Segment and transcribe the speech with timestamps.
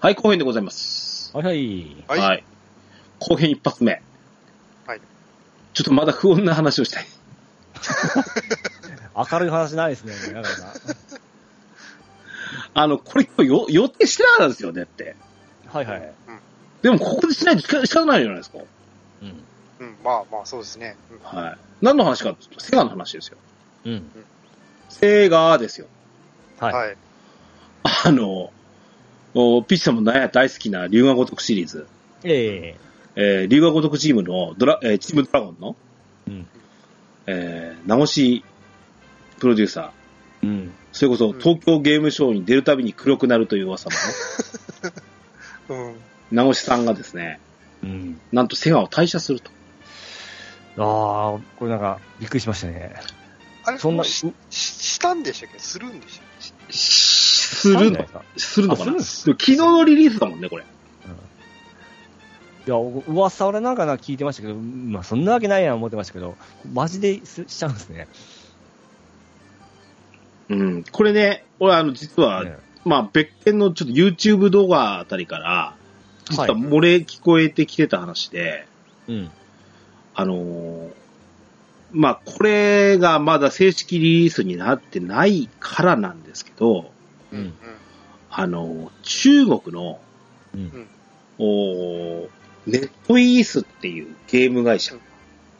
[0.00, 1.36] はい、後編でございます。
[1.36, 2.20] はいはい。
[2.20, 2.44] はい
[3.18, 4.00] 後編一発目。
[4.86, 5.00] はい。
[5.74, 7.06] ちょっとまだ不穏な話をしたい。
[9.32, 10.74] 明るい話ないですね、なかなか。
[12.74, 15.16] あの、これ今日よ予定してなかったんですよねって。
[15.66, 16.12] はいはい。
[16.82, 18.58] でもここでしないと仕方仕方ないじゃないですか。
[18.58, 19.28] うん。
[19.80, 20.96] うん、まあまあ、そうですね。
[21.10, 21.58] うんはい。
[21.80, 23.36] 何の話かっていうと、セガの話ですよ。
[23.84, 24.10] うん。
[24.90, 25.88] セガですよ。
[26.60, 26.72] はい。
[26.72, 26.96] はい。
[27.82, 28.52] あの、
[29.34, 31.86] おピッチさんも大好きな龍河如くシリーズ。
[32.24, 32.76] え
[33.16, 35.76] えー、龍河如くチームのドラ、えーチームドラゴンの、
[36.26, 36.46] えうん。
[37.26, 38.42] えー、名越
[39.38, 40.46] プロデューサー。
[40.46, 40.72] うん。
[40.92, 44.94] それこそうん東京ゲームショウに出るたびに黒くなるという噂のね、
[45.68, 45.96] うん。
[46.30, 47.40] 名越さんがですね、
[47.82, 48.20] うん。
[48.32, 49.50] なんとセガを退社すると。
[50.78, 52.94] ああ、これなんか、びっくりしましたね。
[53.64, 55.58] あれ、そんな、ししたんでしたっけ？
[55.58, 56.26] するんでしたっ
[56.68, 56.72] け？
[57.48, 58.06] するの？
[58.36, 59.00] するのかな？
[59.00, 60.64] 昨日のリリースだもんね、これ。
[62.66, 66.36] いや、噂俺なんかな聞いてましたけど、まあそんなわけないやん思ってましたけど、
[66.72, 68.08] マジですしちゃうんですね。
[70.50, 70.84] うん。
[70.84, 75.74] これね、俺あの、実は、ねまあ別件のちょっと YouTube 動画あたりから、
[76.30, 78.66] 実は漏れ聞こえてきてた話で、
[79.08, 79.30] うん。
[80.14, 80.90] あのー
[81.90, 86.90] まあこれがまだ正式リリースになってないからなんですけど、
[87.32, 87.54] うん。
[88.30, 90.00] あの、中国の、
[90.54, 90.88] うん。
[91.38, 92.28] おー
[92.66, 94.94] ネットイースっていうゲーム会社。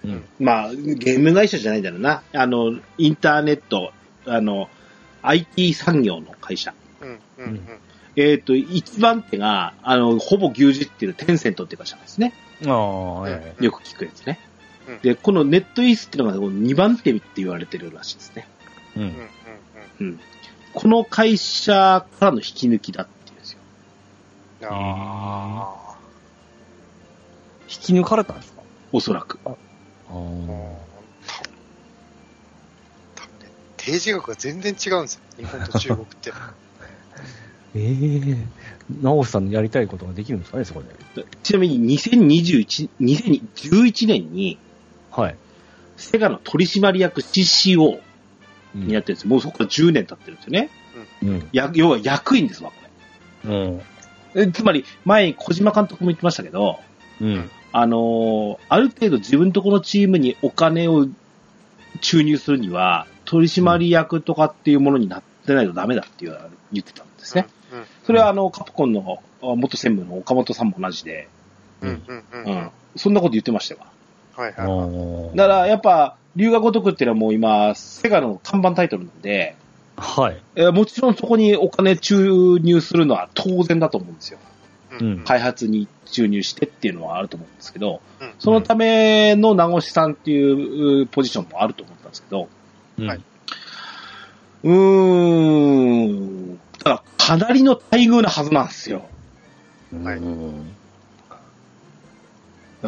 [0.05, 0.25] うん。
[0.38, 2.22] まあ、ゲーム会社じゃないんだろうな。
[2.33, 3.92] あの、インターネット、
[4.27, 4.69] あの、
[5.22, 6.75] IT 産業の会社。
[7.00, 7.19] うん。
[7.38, 7.44] うん。
[7.44, 7.60] うん。
[8.16, 12.34] えっ、と、一番手が、あの、ほぼ牛耳っていうテンセントっていう会社なんですね。
[12.66, 13.64] ああ、はいはい。
[13.64, 14.41] よく聞くやつね
[14.88, 14.98] うん。
[15.00, 18.47] で、このネットイースっていうのが2番手って言われてるらしいですね。
[18.97, 19.00] う。
[19.00, 19.28] うんん。
[20.00, 20.20] うん。
[20.74, 20.80] うん。
[20.80, 23.58] この会社からの引き抜きだっていうんですよ。
[24.62, 24.69] うん。
[24.70, 25.75] あ
[27.70, 28.62] 引き抜かれたんですか？
[28.92, 29.38] おそらく。
[29.44, 30.14] ああ。
[30.14, 30.77] うん多分
[33.15, 35.20] 多分ね、提示額が全然違うんですよ。
[35.37, 36.32] 日本と中国って。
[37.75, 37.81] え
[38.32, 38.47] え
[39.03, 41.26] 直さんのやりたいことができるんですかね、そこで。
[41.42, 44.59] ちなみに2021、2011年に、
[45.10, 45.37] はい。
[45.98, 48.00] セガの取締役 CCO うん
[48.74, 49.30] になってるんですよ。
[49.30, 50.70] もうそこから10年経ってるんですよね。
[51.22, 51.48] うん。
[51.52, 52.76] や要は役員ですわ、こ
[54.34, 54.52] うん。
[54.52, 56.80] つまり、前に小島監督も言ってましたけど、
[57.20, 57.50] うん。
[57.72, 61.06] あのーある程度自分とこのチームにお金を
[62.00, 66.38] 注入するには、取締役とかっていうものになってないとダメだっていう
[66.72, 67.46] 言ってたんですね。
[67.72, 67.84] うん。
[68.04, 71.28] それはあの、カプコンのあ元専務の岡本さんも同じで、
[71.82, 71.88] うん。
[71.88, 72.02] うん。
[72.06, 72.16] うん。
[72.16, 72.70] ううんん。
[72.96, 73.80] そんなこと言ってましたよ。
[74.36, 74.90] はいあはい。
[74.90, 79.56] ーだから、やっぱ、龍河如くっていうのはもう今、セガの看板タイトルなんで、
[79.97, 80.41] はい。
[80.54, 84.38] えーもちろんそこにお金注入するのは当然だと思うんですよ。
[85.00, 92.48] うん開発に注入してっていうのはあると思うんですけど、うんそのための名越さんっていううポジションもあると思ったんですけど、
[92.98, 93.21] うんはい。
[94.62, 99.03] うーん、ただかなりの待遇なはずなんですよ。
[100.04, 100.21] はい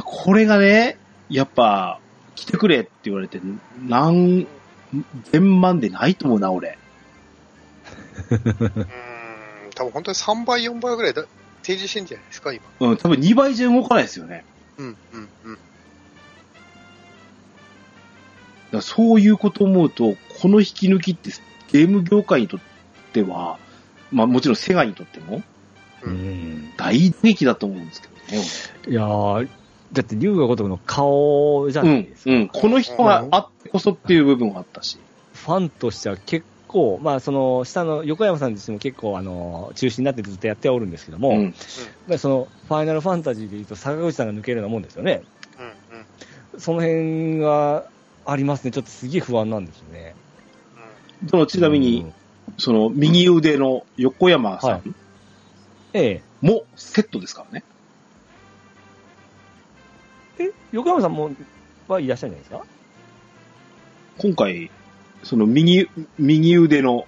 [0.05, 1.99] これがね、やっぱ、
[2.41, 3.39] 来てくれって言われて、
[3.87, 4.47] 何、
[5.31, 6.79] 千万でないと思うな、俺。
[8.31, 8.39] うん。
[9.75, 11.23] 多分本当に3倍、4倍ぐらいだ
[11.63, 12.65] 提示してんじゃないですか、今。
[12.81, 14.45] うん、多分2倍じゃ動かないですよね。
[14.79, 14.97] うん。
[15.13, 15.29] うん。
[15.45, 15.59] うん。
[18.73, 21.31] だそういうことを思うと、この引き抜きって
[21.71, 22.61] ゲーム業界にとっ
[23.13, 23.59] ては、
[24.11, 25.43] まあもちろんセガにとっても
[26.03, 28.45] うん大打撃だと思うんですけどね。
[28.89, 29.49] いやー、
[29.93, 32.31] だって龍が如くの顔じゃないですか。
[32.31, 32.49] うん、うん。
[32.49, 34.99] この人があってこそっていう部分があったし。
[35.35, 41.43] ファンとしては結構、まあその下の横山さん自身も結構あの中心になってずっとやっておるんですけども、うん。
[41.45, 41.53] やっ
[42.07, 45.23] ぱりそのファイナルファンタジーでいうと坂口さんが抜けるようなもんですよね。
[45.59, 45.63] う
[45.95, 45.97] ん。
[46.55, 46.61] うん。
[46.61, 47.85] その辺が
[48.27, 48.71] ありますね。
[48.71, 50.15] ちょっとすげえ不安なんですよね。
[51.29, 52.11] そのちなみに、
[52.59, 54.95] その右腕の横山さはいん
[55.93, 56.23] ええ。
[56.41, 57.65] もセットですからね。
[60.41, 61.31] え、横山さんも
[61.89, 62.67] はいらっしゃるんじゃないですか？
[64.19, 64.71] 今回、
[65.23, 65.89] その右、
[66.19, 67.07] 右腕の、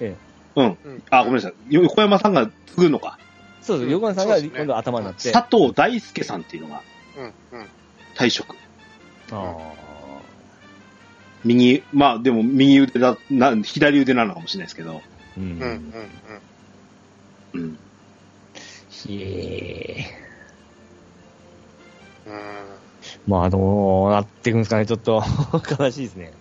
[0.00, 0.16] え
[0.56, 0.78] うん。
[0.84, 1.02] うん。
[1.10, 1.54] あ、ごめんなさい。
[1.70, 3.18] 横山さんが継ぐのか。
[3.62, 3.86] そうです。
[3.86, 5.32] うん横山さんがそうですね今度頭になって。
[5.32, 6.82] 佐藤大輔さんっていうのが
[7.18, 7.24] うん。
[7.24, 7.66] うん。
[8.14, 8.56] 退職。
[9.32, 9.72] あ
[11.44, 15.02] 右、まあでも右腕だ、な左腕なのかもしれないですけど。
[15.38, 15.44] ーうん。
[15.44, 15.92] うん。
[17.54, 17.62] うん。
[17.62, 17.78] うん。
[18.90, 20.23] ひえ
[22.26, 22.32] うん。
[22.32, 22.40] うん。
[23.26, 25.22] まあ、どうなっていくんですかね、ちょっと
[25.78, 26.32] 悲しいですね。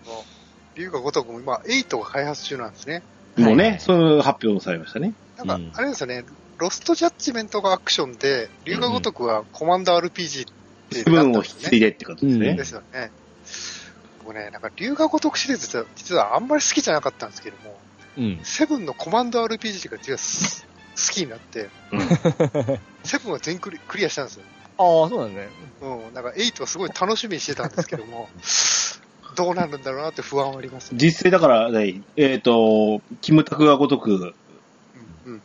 [0.76, 3.04] 龍が如くも今、8が開発中なんですね。
[3.38, 5.14] もうね、はいその発表されましたね。
[5.38, 6.24] なんかうん、あれですよね、
[6.58, 10.54] ロストジャッジメントがアクションで、龍が如くはコマンド RPG っ
[10.90, 11.54] てセブンを引き。
[11.56, 12.50] 継いでってことですね。
[12.50, 13.12] うんですよね。
[14.24, 17.78] 僕ね、なんか龍が如くシリーズって実はあんまり好きじゃなかったんですけども、
[18.18, 18.40] うん。
[18.44, 20.66] セブンのコマンド RPG が実はす
[20.96, 22.00] 好きになって、うん
[23.04, 24.44] セブンは全クリクリアしたんですよ。
[24.78, 25.50] ああ、そうなんだね。
[25.82, 28.30] うん、なんか8はすごい楽しみにしてたんですけども、
[29.36, 30.98] どうなるんだろうなって不安はあります、ね。
[31.02, 34.34] 実際だから、ねえっ、と、キムタクがごとく、
[35.26, 35.42] うん、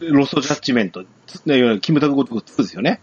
[0.00, 1.04] ロストジャッジメント、
[1.80, 3.00] キムタクごとく2ですよね。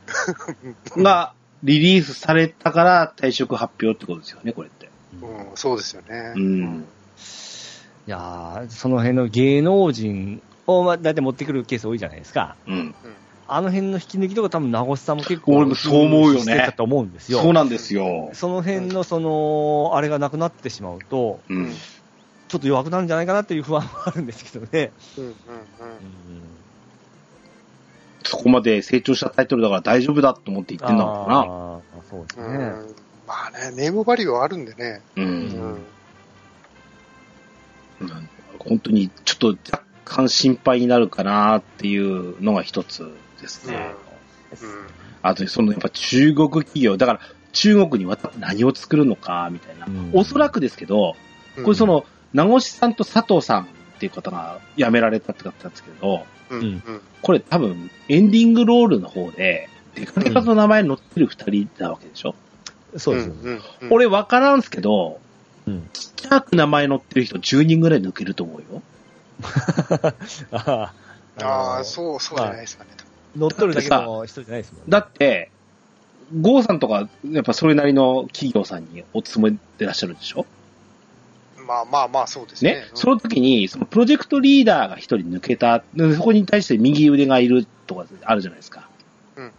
[0.98, 1.34] が、
[1.64, 4.90] リリースされたから退職発表ってことですよね、これって。
[5.22, 6.34] うん、そうですよね。
[6.36, 6.86] うん。
[8.08, 12.56] いやーその辺の芸能人を、まあ、大体持ってくるケース多いじゃないですか。
[12.68, 12.96] うん。
[13.48, 15.58] あの辺の引き抜きとか多分名越さんも結構。
[15.58, 17.40] 俺もそう思うよねしてたと思うんですよ。
[17.40, 18.32] そうなんですよ。
[18.34, 21.72] その辺の、その、あれがなくなってしまうと、うん。
[22.48, 24.92] ちょっと弱くなるんじゃないかなっていう不安はあるんですけどね。
[25.18, 25.36] うん、うん、うん。
[28.24, 32.46] そこまで成長したタイトルだから大丈夫だと思って言ってんだろあーそうですね。
[32.46, 32.96] うん
[33.28, 35.02] まあね、ネームバリューはあるんでね。
[35.16, 35.26] うん。
[38.02, 43.16] うん本当にちょっと若干心配になるかなっていうのが一つ
[43.46, 43.94] ですね。
[44.62, 44.70] うん。
[45.22, 47.20] あと、そのやっぱ中国企業、だから
[47.54, 49.86] 中国に渡って何を作るのかみたいな。
[49.88, 51.16] うんおそらくですけど、
[51.64, 53.66] これそ、の、名越さんと佐藤さんっ
[54.00, 56.82] ていう方が辞められたって方なんですけど、うん。
[57.22, 62.36] これ多分エンディングロールの方で、デカデカの名前載ってる二人なわけでしょ、
[62.98, 63.34] そうですよ。
[63.42, 63.62] うん、うん。
[63.90, 65.20] 俺分からんすけど、
[65.66, 65.90] うん。
[65.94, 68.82] ちっちゃく名前載ってる人10人ぐらい抜けると思うよ。
[70.52, 70.94] あ
[71.42, 71.84] あ。
[71.84, 72.92] そう、そうじゃないですかね。
[73.36, 74.86] 乗っ取るだけの人じゃないですもんね。
[74.90, 75.50] だって、
[76.42, 80.46] ゴーさんとか、やっぱそれなりの企業さんにお勤めてらっしゃるでしょ？
[81.68, 82.74] まあまあまあ、そうですね。
[82.74, 82.86] ね？
[82.94, 88.90] その時に、そのプロジェクトリーダーが一人抜けた、でそこに対して右腕がいるとかあるじゃないですか。
[89.36, 89.54] うん、うん、うん。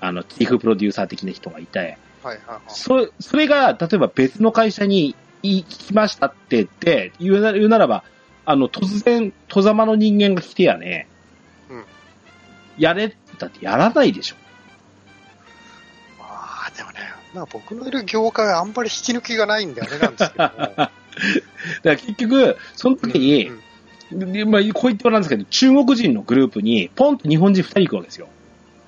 [0.00, 2.60] あの、チーフプロデューサー的な人がいて、はい、はい、はい。
[2.68, 8.04] そそれが、例えば別の会社に行きましたって言って、言うな言うならば、
[8.44, 11.06] あの、突然、戸ざまの人間が来てやね、
[11.70, 11.84] うん
[12.78, 14.36] やれたってやらないでしょ。
[16.18, 16.98] まあ、でもね、
[17.34, 20.50] まあ僕のいる業界はあんまり引き抜きがないんであれなんですけども。
[20.56, 20.90] だか
[21.82, 23.62] ら結局、その時に、うん
[24.10, 28.28] でまあ、こう言ってもらうんですけど、中国人のグループに、ポンと日本人二人行くわけですよ。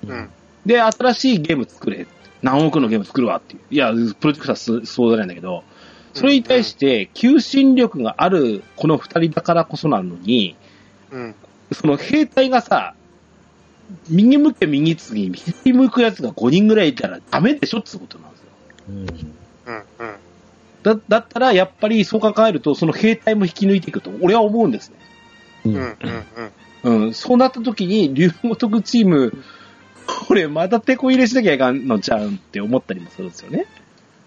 [0.05, 0.29] うん、うん。
[0.65, 2.07] で、新しいゲーム作れ。
[2.41, 3.61] 何億のゲーム作るわっていう。
[3.69, 5.63] いや、プロジェクトはすそうじゃないんだけど、
[6.15, 10.55] それに対して、求心力があるこの二人だからこそなのに、
[11.11, 11.35] うん。
[11.71, 12.95] その兵隊がさ、
[14.09, 18.47] 右向け右次、左向くやつが5人ぐらいいたらダメでしょってことなんですよ。
[18.89, 18.97] うん。
[18.99, 19.83] うん。
[19.99, 20.15] うん。
[20.83, 24.95] だ、だったら、やっぱりそう考えると、その兵隊も引き抜いていくと、俺は思うんですね。
[25.65, 25.95] うんうん。
[26.83, 27.05] うん。
[27.05, 29.33] うん、そうなった時に、竜ごとくチーム、
[30.27, 33.65] これまた手こ入れしなきゃいかんのちゃうんって思ったりもするんですよね。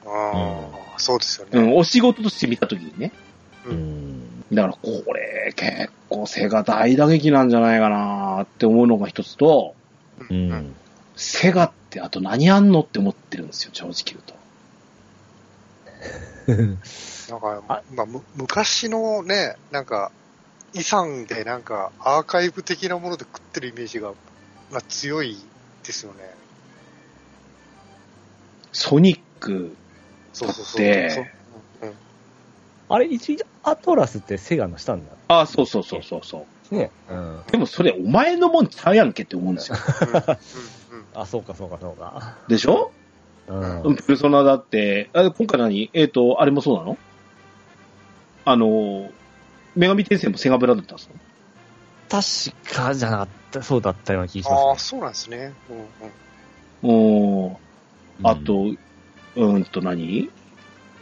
[0.06, 1.60] ああ、そうですよね。
[1.60, 3.12] うん、お仕事として見た時にね。
[3.66, 3.70] う。
[3.70, 4.33] うんん。
[4.52, 9.74] だから、これ、結構背が大打撃なんじゃないかなって思うのが一つと、
[10.18, 10.52] ううん。
[10.52, 10.74] ん。
[11.16, 14.34] セガってあと何あんのって思ってるんですよ、正直言うと。
[17.30, 20.10] なんかあ、まあ、む昔のね、なんか、
[20.74, 24.12] 遺産でなんか、アーカイブ的なもので食ってるイメージが、
[24.70, 25.38] まあ、強い
[25.84, 26.18] ですよね。
[28.72, 29.74] ソニック、
[30.32, 30.82] そうそうそう。
[30.82, 31.24] でそう
[32.88, 36.74] あれ、一応、アトラスってセガのしたんだあ、そうそうそうそうそう。
[36.74, 36.90] ね。
[37.10, 37.42] うん。
[37.50, 39.78] でもそれ、お前のもんちゃうやんけって思うんですよ。
[40.02, 40.24] うんうんうん
[41.14, 42.36] あ、そうか、そうか、そうか。
[42.48, 42.92] でしょ？
[43.48, 43.82] うん。
[43.82, 45.90] うん、ペルソナだって、あ今回何？
[45.92, 46.98] えっ、と、あれもそうなの？
[48.46, 49.10] あの、
[49.76, 52.52] 女神転生もセガブラだったんですの？
[52.52, 55.52] 確かじゃなかった、そうだったような気がしああ、ます、そうなんですね。
[55.70, 55.86] うんうん
[56.86, 57.56] おー
[58.22, 60.30] あと、うーんと何？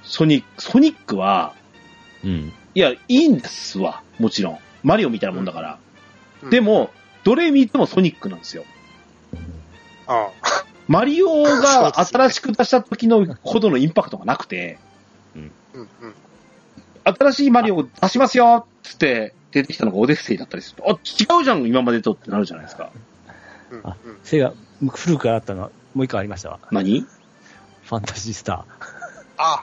[0.05, 1.55] ソニック、ソニックは、
[2.25, 2.53] うん。
[2.75, 4.03] いや、いいんですわ。
[4.19, 4.59] もちろん。
[4.83, 5.79] マリオみたいなもんだから。
[6.43, 6.91] うんで、も、
[7.25, 8.65] どれ見てもソニックなんですよ。
[10.07, 10.31] あ
[10.89, 14.79] マリオが 新しく出した時のほどのインパクトがなくて、
[15.37, 16.15] あ、うんうん。
[17.05, 22.91] 新しいマリオを出しますよっつって出てきたのがオデッセイだったりすると、あ、違うじゃん、今までとってなるじゃないですか。
[23.71, 24.53] うんあうんセガ、
[24.91, 26.59] 古くからあったのは、もう一個ありましたわ。
[26.71, 27.07] 何？
[27.85, 28.65] ファンタジースタ
[29.37, 29.63] あ、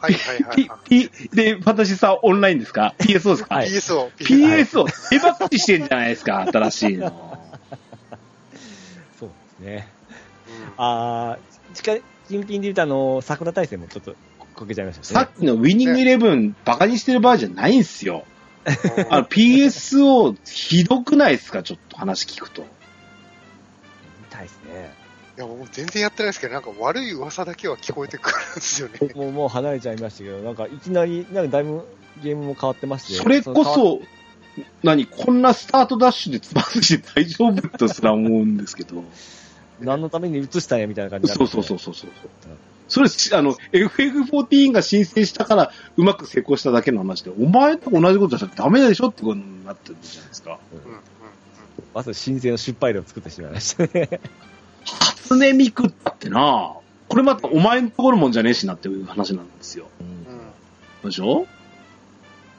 [0.00, 0.78] はいはいはいはい。
[0.88, 4.10] P で、ファンタジーさオンラインですか ?PSO ですか、はい PSO。
[4.18, 7.08] ?PS を手ばっちしてんじゃないですか、新しいの。
[7.08, 7.10] ー。
[9.20, 9.88] そうですね。
[10.48, 14.14] うんあー、近い、近々で言うとあの、桜大戦もちょっと
[14.54, 15.06] こけちゃいましたね。
[15.06, 18.24] さっきのウィニングイレブン、バカにしてる場合じゃないんすよ。
[19.10, 21.62] あの PSO ひどくないですか？
[21.62, 22.62] ちょっと話聞くと。
[22.62, 22.68] 見
[24.28, 24.92] たいですね。
[25.40, 29.14] いや、もう全然やってないですけど、なんか悪い噂だけは聞こえてくるんですよね。
[29.14, 31.86] もう、もう離れちゃいましたけど、なんかいきなり、なんかだいぶ
[32.22, 33.14] ゲームも変わってまして。
[33.14, 34.02] それこそ、
[34.82, 39.02] 何こんなスタートダッシュでつまずいて大丈夫とすら思うんですけど。
[39.80, 42.10] 何のために移したんやみたいな感じになってそうそうそうそう
[42.90, 43.08] そう。
[43.08, 50.58] それ、あの、FF14 が申請したからうまく成功しただけの話で、お前と同じことしたらダメでしょってことになってるじゃないですか。
[50.74, 51.00] うんうん
[51.94, 54.20] まず申請の失敗例を作ってしまいましたね。
[55.30, 56.74] 初音ミクってな
[57.08, 59.86] これまたお前んところもんじゃねえしなっていう話なんですよ。
[60.00, 61.10] うんうん。
[61.10, 61.46] でしょ？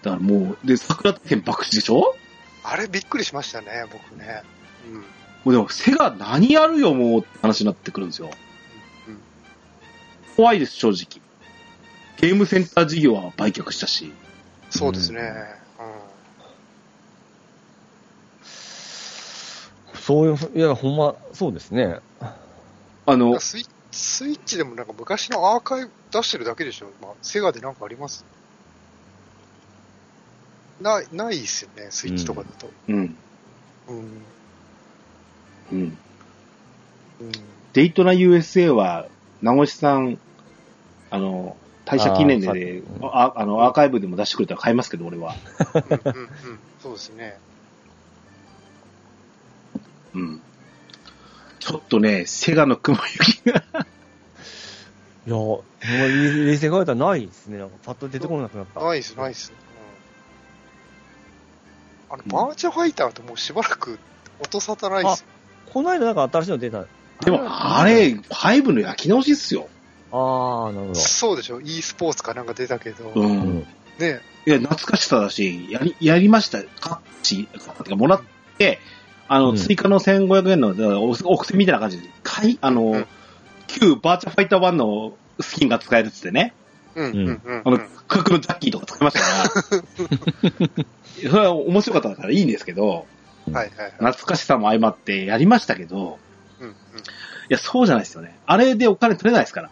[0.04, 2.16] だからもう、で、桜天爆死でしょ？
[2.64, 4.44] あれびっくりしましたね、僕ね。
[4.88, 4.94] うん。
[5.00, 5.04] も
[5.48, 8.30] うでも、セガ何やるよ、もうって話になってくるんですよ。
[9.08, 9.20] うん
[10.38, 11.22] 怖いです、正直。
[12.18, 14.14] ゲームセンター事業は売却したし。
[14.70, 15.34] そうですね。
[19.96, 22.00] そういう、いや、ほんま、そうですね。
[23.16, 23.22] うん。
[23.22, 26.88] あの、スイッチ、スイッチでもなんか昔のアーカイブ出してるだけでしょ？
[27.02, 28.26] まあ、セガでなんかあります？
[30.80, 32.72] ない、ないっすよね、スイッチとかだと。
[32.88, 32.96] うん、
[33.88, 34.26] うん。
[35.72, 36.00] うん。
[37.20, 37.32] うん。
[37.74, 39.08] デイトナ USA は、
[39.42, 40.18] 名越さん、
[41.10, 45.36] あの、退社記念でであーああの、アーカイブでも出してくれたら買いますけど、俺は。
[45.90, 46.60] うんうんうん。
[46.80, 47.38] そうですね。
[50.14, 50.42] うん。
[51.62, 53.64] ちょっとね、セガの雲行きが、
[55.28, 55.64] いや、ほん
[56.00, 57.60] まに冷静に考えたらないですね。
[57.60, 58.84] なんかパッと出てこなくなった。
[58.84, 59.54] ナイス、ナイス。
[62.10, 62.16] うん。
[62.16, 64.00] あの、うんバーチャファイターともうしばらく
[64.40, 65.28] 音沙汰ないっすよ。
[65.72, 66.86] この間なんか新しいの出た。
[67.24, 69.70] でも、あれ、5の焼き直しっすよ。
[70.12, 70.96] ああ、なるほど。
[70.96, 73.12] そうでしょ ?e スポーツかなんか出たけど。
[73.16, 73.20] う。
[73.20, 73.68] うんん。
[74.00, 76.64] ねいや、懐かしさだし、やり、やりました。
[76.64, 78.22] かし、かかもらっ
[78.58, 78.80] て、
[79.34, 83.08] あの、うん追加の1500円の、おお布施みたいな感じで、かい、あの、うん
[83.68, 86.54] 旧バーチャファイター1のスキンが使えるっつってね。
[86.96, 87.62] うんうんうん。
[87.64, 89.86] あの、価格のジャッキーとか使いましたか
[90.76, 90.86] ら。
[91.32, 92.96] それは面白かったからいいんですけど、は
[93.52, 93.92] いはいはい。
[93.92, 96.20] 懐かしさも相まってやりましたけど、
[96.60, 96.74] うんうんい
[97.48, 98.38] や、そうじゃないですよね。
[98.46, 99.70] あれでお金取れないですから。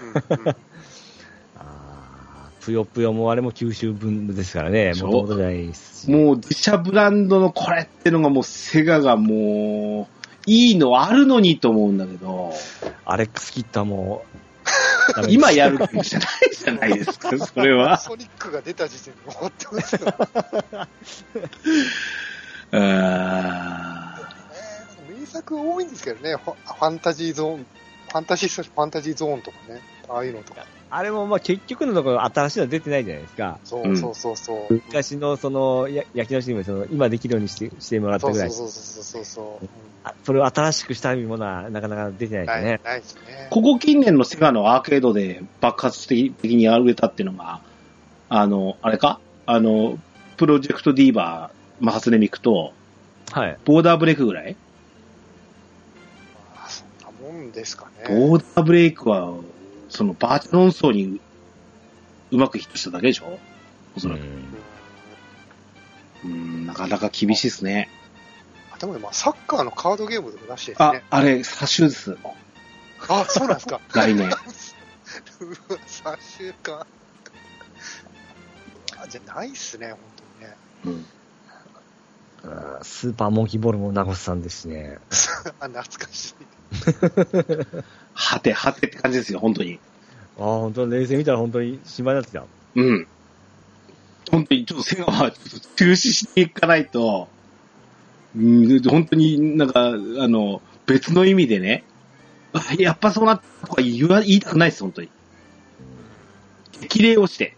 [0.00, 0.56] うんうん。
[2.60, 4.92] ああ、ぷよぷよもあれも九州分ですからね。
[4.94, 6.10] もともとじゃないですし。
[6.10, 12.52] もう自社ブランドのこれってのがもうセガがもう、いいのあるのにと思うんだけど、
[13.04, 14.24] アレックスキッターも
[15.28, 17.98] 今やる気じゃないじゃないですか、 それは。
[17.98, 20.00] ソニックが出た時点で終わってますよ。
[22.72, 24.20] うーんえー
[25.20, 30.66] 名作多いんですけどね、ファファンタジーゾーン、ファンタジー、ファンタジーゾーンとかね、ああいうのとか。
[30.92, 33.58] あれもまあ結局のところ新しいの出てないじゃないですか。
[33.72, 34.74] うんそうそうそうそう。
[34.74, 38.50] 昔のそのや焼き直しにもその今できるようにしてしてもらったぐらい。
[38.50, 39.60] そうそうそうそうそ
[40.24, 42.80] それを新しくしたいものはなかなか出てないですね。
[42.82, 43.48] ないですね。
[43.50, 47.60] ここ近年のセガのアーケードで爆発的に売れたっていうのが、
[48.28, 49.20] あの、あれか？
[49.44, 49.98] あの、
[50.38, 52.72] プロジェクトディーバー、マハスネミクと、
[53.30, 53.58] はい。
[53.64, 54.56] ボーダーブレイクぐらい？
[56.56, 58.06] まあそんなもんですかね。
[58.08, 59.34] ボーダーブレイクは、
[59.90, 61.20] そのバーチャ論争に
[62.30, 63.38] うまくヒットしただけでしょ？
[63.96, 64.20] おそらく。
[64.22, 64.54] うん
[66.22, 67.88] うん、なかなか厳しいですね。
[68.72, 71.02] あでもまあサッカーのカードゲームでも出してですあね、。
[71.10, 72.16] あれ、サシュです。
[73.08, 73.80] あ、そうなんですか。
[73.94, 74.28] 来年。
[74.28, 74.36] うわ、
[75.86, 76.86] 3週間。
[78.98, 80.56] あじゃないっすね、本当にね。
[80.84, 81.06] うん。
[82.44, 84.98] あースーパーモンキーボールも名越さんですしね。
[85.58, 86.34] あ、懐かしい。
[88.14, 89.78] はて、はてって感じですよ、本当に。
[90.38, 92.44] ああ、本当冷静見たら本当に心配になってきた。
[92.76, 93.06] うん。
[94.30, 97.28] 本当に、ちょっとセガはちょっと中止していかないと、
[98.36, 101.84] うん、本当になんか、あの、別の意味でね、
[102.52, 105.10] あやっぱそうなったとか言わ言いたくないです、本当に。
[106.80, 107.56] 激励をして。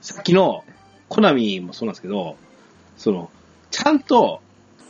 [0.00, 0.64] さっきの、
[1.08, 2.36] コナミもそうなんですけど、
[2.96, 3.30] その、
[3.70, 4.45] ちゃんと、ダ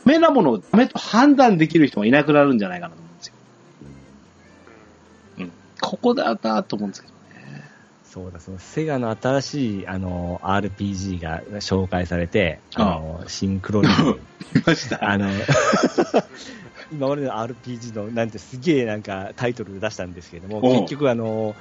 [0.07, 3.33] メなものをダメと判断できる人がいなくなるんじゃないかなと思うんですよ。
[5.39, 5.51] うん。
[5.81, 7.17] ここだなと思うんですけどね。
[8.03, 14.19] そうだ、そのセガの新しい、あの、RPG が紹介されて、あの、シンクロニズム。
[14.55, 15.07] 見ました。
[15.07, 15.29] あの、
[16.91, 21.55] 今までの RPG の、なんてすげえなんかタイトル出したんですけども、結局あの、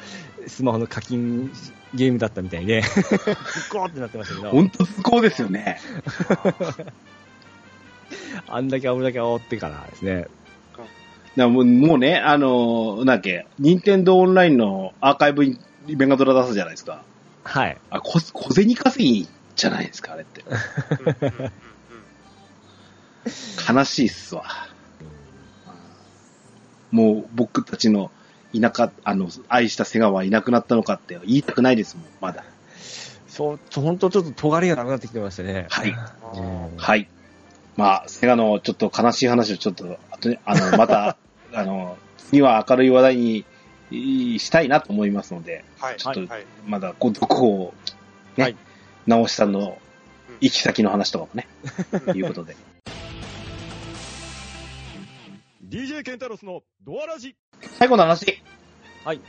[0.47, 1.51] スマホの課金
[1.95, 2.83] ゲームだったみたいで、
[3.71, 5.81] ゴーってなってましたけど、本当不幸ですよね。
[8.49, 10.23] あんだけ煽るだけ煽ってからですね。
[10.23, 10.31] だか
[11.37, 17.03] らもうもうね、あのーなんだっけ、任天堂オンラインのアーカイブにメガドラ出すじゃないですか。
[17.45, 17.77] はい。
[17.91, 20.45] あ、小小銭稼ぎじゃないですか、あれって。
[23.73, 24.45] 悲しいっすわ。
[26.91, 28.11] もう僕たちの
[28.59, 32.45] 田舎、あの、愛した瀬川はいなくなったのかって言いたくないですもん、まだ。
[33.29, 35.67] そう、本当ちょっと尖りがなくなってきてましたね。
[35.69, 35.95] はい。
[36.77, 37.09] はい。
[37.77, 41.17] まあ、瀬川のちょっと悲しい話をちょっと、あとね、あの、また、
[41.53, 43.45] あの、次は明るい話題に
[43.91, 45.97] いしたいなと思いますので、はい。
[45.97, 46.47] ちょっとはい。
[46.67, 47.75] まだ、こう、どこを、
[48.37, 48.57] ね、はい
[49.07, 49.79] 直しさんの
[50.41, 51.47] 行き先の話とかもね、
[52.13, 52.57] いうことで。
[55.65, 57.37] DJ ケンタロスのドアラジ
[57.79, 58.43] 最後の話。
[59.05, 59.21] はい。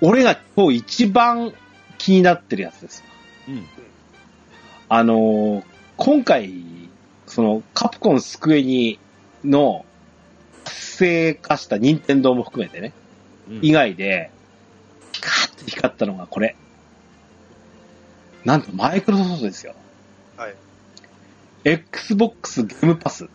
[0.00, 1.54] 俺が今日一番
[1.96, 3.04] 気になってるやつです。
[3.48, 3.68] うん。
[4.88, 5.64] あのー
[5.96, 6.50] 今回、
[7.34, 9.00] その、カプコンスクエニ
[9.44, 9.84] の
[10.62, 12.92] 活性化した任天堂も含めてね、
[13.48, 14.30] うん以外で、
[15.12, 16.54] ピカッて光ったのがこれ。
[18.44, 19.74] なんとマイクロソフトですよ。
[20.36, 20.54] はい。
[21.64, 23.28] Xbox ゲームパス。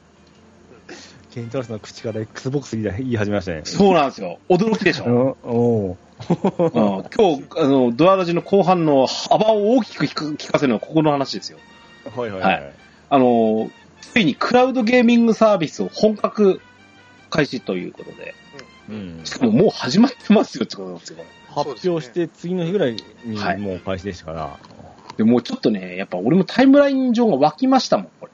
[1.31, 3.61] ケンタロスの口から Xbox 言い始めましたね。
[3.65, 4.39] そうなんですよ。
[4.47, 5.05] 驚きでしょ。
[5.05, 11.59] うんおーうん今日、あの、ドアラジの後半の幅を大きく聞か聞かせるのはここの話ですよ。
[12.15, 12.65] はいはいははいい。
[13.09, 16.61] あの、ついにクラウドゲーミングサービスを本格
[17.29, 18.35] 開始ということで、
[18.89, 21.23] うんしかももう始まってますよってことなんですよ。
[21.47, 24.57] 発表して次の日ぐらいにはいもう開始でしたから。
[25.17, 28.31] でもうちょっとね、やっぱ俺もタイムライン上が湧きましたもん、これ。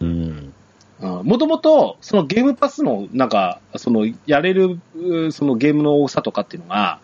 [0.00, 0.52] うん。
[0.98, 7.00] もともと、そのゲームパスの、なんか、その、やれる、うそのゲームの多さとかっていうのが、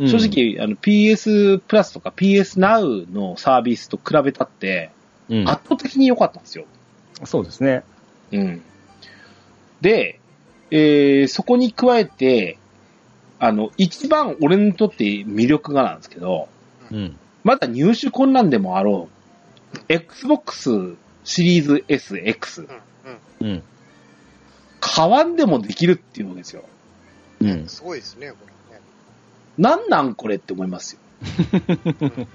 [0.00, 4.90] 正直、あの、PS プラスとか PS Now のサービスと比べたって、
[5.28, 6.64] うん、圧倒的に良かったんですよ。
[7.24, 7.82] そうですね。
[8.32, 8.62] うん。
[9.80, 10.20] で、
[10.70, 12.58] えーそこに加えて、
[13.38, 16.48] あの、一番俺にとって魅力がなんですけど、
[16.90, 17.16] うん。
[17.44, 19.08] まだ入手困難でもあろ
[19.74, 22.68] う、Xbox シリーズ SX、うん。
[23.42, 23.50] うん。
[23.50, 23.62] うん。
[24.80, 26.64] 買わんでもできるっていうわけですよ。
[27.40, 27.68] うん。
[27.68, 28.36] すごいですね、こ
[28.70, 28.80] れね。
[29.58, 31.00] なんなんこれって思いますよ。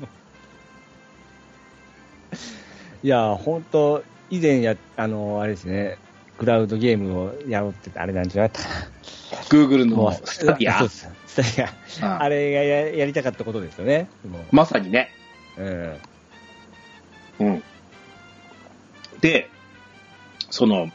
[3.03, 5.97] いや、本当以前や、あの、あれですね、
[6.37, 10.89] クラウドゲームをやろうってあれなんじゃなかった Google もうのスタディア。
[10.89, 11.65] スタディ
[12.05, 12.15] ア。
[12.15, 14.09] うんあれがややりたかったことですよね。
[14.51, 15.09] まさにね。
[15.57, 15.97] うん。
[17.39, 17.63] うん。
[19.19, 19.49] で、
[20.49, 20.89] その、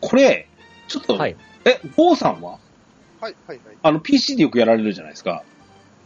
[0.00, 0.48] これ、
[0.88, 1.36] ちょっと、はい。
[1.64, 2.58] え、ゴーさんは？
[3.20, 3.76] はい、はい、はい。
[3.82, 5.42] あの、PC でよくやられるじゃないですか。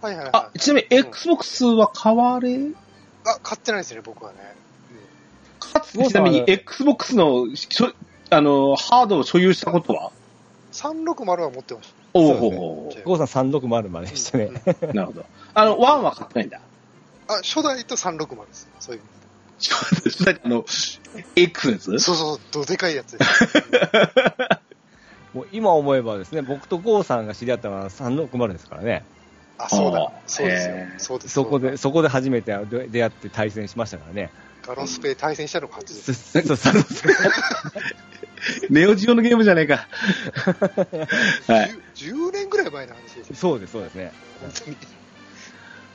[0.01, 0.29] はい、はい。
[0.33, 2.59] あは、いちなみに、うん Xbox は買われ、
[3.25, 4.39] あ、買ってないですね、僕はね。
[5.73, 7.93] かつ、ちなみに、Xbox の、しょ
[8.31, 10.11] あの、ハードを所有したことは
[10.73, 14.39] ？360は持ってましおおそうですねほうほゴーさん360まででしたた。
[14.39, 14.45] ね。
[14.45, 15.25] うんうなるほど。
[15.55, 16.61] あの、1は買ってないんだ。
[17.29, 18.69] あ、初代と360です。
[18.81, 19.03] そういう
[19.59, 20.65] ちょっと、ちょっとあの、
[21.37, 21.85] X のやつ？
[21.85, 23.49] そうそうそう、どでかいやつです。
[25.33, 29.05] もう今思えばですね、僕とゴーさんが知り合ったのは360ですからね。
[29.59, 30.13] あ、そうあだ。
[30.27, 30.75] そうですよ。
[30.99, 31.35] そうです。
[31.35, 34.31] そこで、うそこで初めて出出会って対戦しましたからね。
[34.63, 34.69] だ。
[34.69, 36.33] ガロスペ対戦したのが初です。
[36.41, 37.13] そそうそうそう。
[38.71, 39.87] ネオジオのゲームじゃねえか。
[41.47, 41.71] はい。
[41.95, 43.37] 10 10年ぐらい前の話ですよ。
[43.37, 44.13] そうです、そうですね。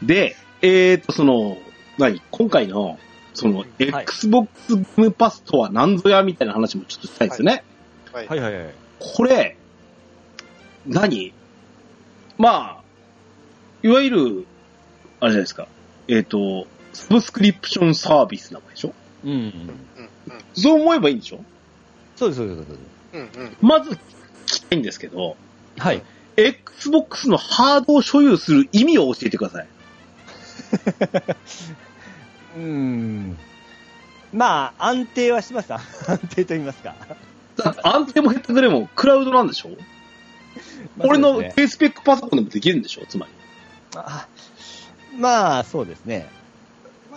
[0.02, 1.58] で、えーと、その、
[1.98, 2.22] 何？
[2.32, 3.00] 今回の、
[3.34, 7.64] その、はい Xbox ゲームパスとは何ぞやみたいな話もちょっとしたいんですよね。
[8.14, 8.28] はい。
[8.28, 8.74] はいはいはい。
[9.00, 9.58] これ、
[10.86, 11.34] 何？
[12.38, 12.84] まあ、
[13.84, 14.48] いわゆる、
[15.20, 15.68] あれじゃないですか。
[16.08, 18.94] えっ、と、サブスクリプションサービスなわけでしょ？
[19.24, 19.32] うん。
[19.32, 19.52] うん、うん、
[20.54, 21.40] そう思えばいいんでしょ？
[22.16, 23.38] そうです、そうです、そうです。
[23.38, 23.58] うん、うん。
[23.62, 23.98] まず聞
[24.48, 25.36] きたいんですけど、
[25.78, 26.02] はい。
[26.38, 29.68] Xbox のハードを所有する意味を教えてください。
[32.58, 33.38] うーん。
[34.34, 35.76] まあ、安定はしました。
[36.08, 36.96] 安定と言いますか。
[37.84, 39.70] 安定も減ったくれもクラウドなんでしょ、
[40.98, 43.06] まあ俺の低スペックパソコンでもできるんでしょ？
[43.08, 43.32] つまり。
[43.96, 44.28] あ
[45.18, 46.30] まあ、そうですね。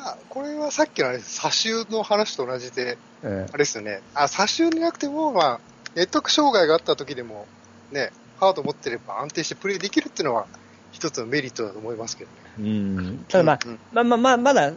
[0.00, 4.00] まあ、これはさっきのあれです、差集の話と同じで、うんあれですよね。
[4.14, 5.60] あ、差集になくても、まあ、
[5.94, 7.46] ネットワーク障害があった時でも、
[7.92, 10.46] ね、ハード持ってれば安定してプレイできるっていうのは、
[10.90, 12.36] 一つのメリットだと思いますけどね。
[12.58, 13.24] うん。
[13.28, 14.72] ただまあ、うんまあまあまあ、まだ、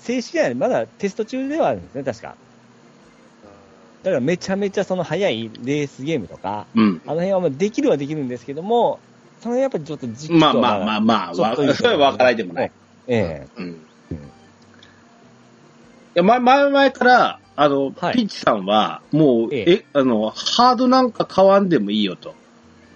[0.00, 2.34] 正式ではない、まだテスト中ではあるんですね、確か。
[4.02, 7.00] だからめちゃめちゃその速いレースゲームとか、うん。
[7.06, 8.98] あの辺はまあできるはできるんですけども、
[9.40, 12.72] その辺やっぱりちょっと時期とまあまあまあまあ、ちょっといいわそれは分からないでもない。。
[13.06, 13.87] ええうん。
[16.18, 22.34] いや、前、前々から、あの、はいピッチさんは、もう、ええあの、ハードなんか買わんでもいいよと。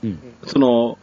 [0.03, 0.19] うん。
[0.45, 0.99] その、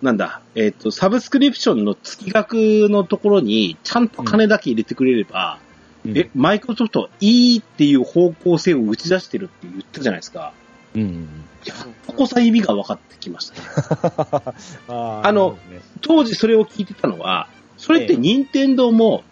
[0.00, 2.54] なんだ、えっ、と、サブスクリプションの月額
[2.88, 5.58] のところに、ちゃんと金だけ入れてくれれば、
[6.04, 10.52] うんえ、マイクロソフトいいっていう方向性を打ち出してるって言ったじゃないですか。
[10.94, 11.28] うんうん。
[11.64, 11.76] やっ
[12.06, 14.56] とこさ意味が分かってきました ね。
[14.86, 15.58] ああの、
[16.00, 19.24] 当時それを聞いてたのは、それって任天堂も、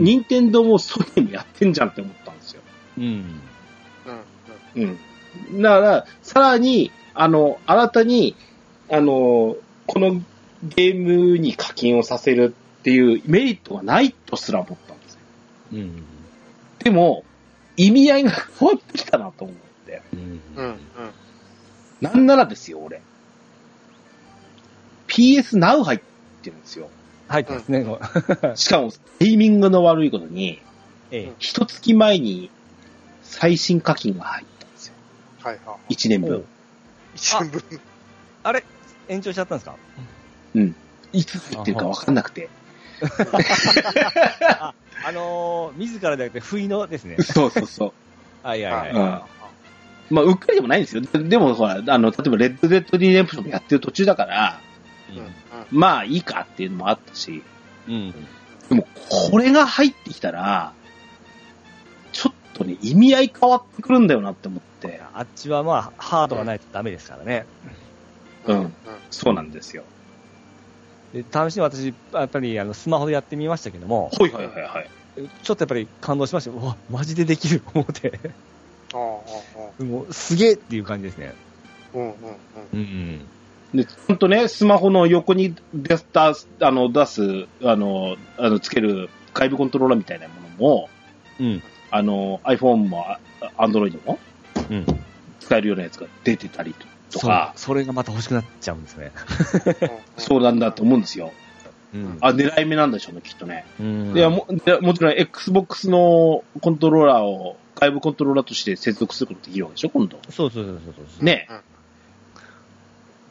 [0.00, 2.62] 任天堂もソニーもやってんじゃんって思ったんですよ。
[2.98, 3.40] うん。
[4.74, 4.98] うん。
[5.48, 5.62] うん。
[5.62, 8.36] だから、さらに、あの、新たに、
[8.90, 10.20] あの、この
[10.64, 15.20] ゲームに課金をさせるっていうメリットがないとすら思ったんですよ。
[15.72, 16.04] うん。
[16.78, 17.24] でも、
[17.76, 20.02] 意味合いが変わってきたなと思って。
[20.14, 20.40] うん。
[20.56, 20.66] うん。
[20.66, 20.78] うん。
[22.00, 23.02] なんならですよ、俺。
[25.08, 26.00] PS Now 入っ
[26.42, 26.88] てるんですよ。
[27.30, 27.86] 入ってますね。
[28.56, 28.90] しかも、
[29.20, 30.60] タイミングの悪いことに、
[31.12, 31.32] ええ。
[31.38, 32.50] 一月前に
[33.22, 34.94] 最新課金が入ったんですよ。
[35.42, 35.94] はいはい。
[35.94, 36.44] 1年分。
[37.14, 37.62] 一年分。
[38.42, 38.64] あれ？
[39.08, 39.76] 延長しちゃったんですか？
[41.12, 42.48] いつ入ってるか分かんなくて。
[44.42, 44.74] あ、
[45.06, 47.16] あのー、自らではなくて、不意のですね。
[47.20, 47.92] そうそうそう。
[48.46, 48.90] はいはいはい。
[48.90, 49.20] うん
[50.10, 51.02] まあ、うっかりでもないんですよ。
[51.02, 54.69] ででも、ほら、あの、例えば、レッドデッドリデンプションもやってる途中だから、うん。
[55.70, 57.44] まあ、いいかっていうのもあったし、
[57.88, 58.12] うん。
[58.68, 58.86] でも、
[59.30, 60.74] これが入ってきたら、
[62.12, 67.46] ちょっとね、意味合い変わってくるんだよなって思って、あっちはまあ、ハードがないとダメですからね。
[68.44, 68.74] うんうん。
[69.10, 69.84] そうなんですよ。
[71.12, 74.90] で、試しに私、やっぱりあのスマホでやってみましたけども、はいはいはいはい。
[75.42, 78.20] ちょっとやっぱり感動しましたわ、マジでできる思って。
[78.92, 81.34] ああ、あもう、すげえっていう感じですね。
[81.94, 82.12] あ、うん。
[82.12, 82.38] うん。
[82.72, 83.30] うん。
[83.74, 90.88] で、ほんとね、スマホの横に出す、あの、出す、あの、あの、つける外部コントローラーみたいなものも、
[91.38, 91.62] うん。
[91.90, 93.20] あの、iPhone も、あ
[93.58, 94.18] Android も
[94.70, 94.86] うん。
[95.40, 96.74] 使えるようなやつが出てたり
[97.10, 99.12] とか、そうそれがまた欲しくなっちゃうんですね。
[100.16, 101.32] そうなんだと思うんですよ。
[101.92, 102.18] うん。
[102.20, 103.64] あ、狙い目なんでしょうね、きっとね。
[103.80, 104.16] うん。
[104.16, 110.18] いやもでもちろん Xbox のコントローラーを外部コントローラーとして接続することできるわけでしょ、今度。
[110.30, 111.24] そうそうそうそうそう。
[111.24, 111.48] ね。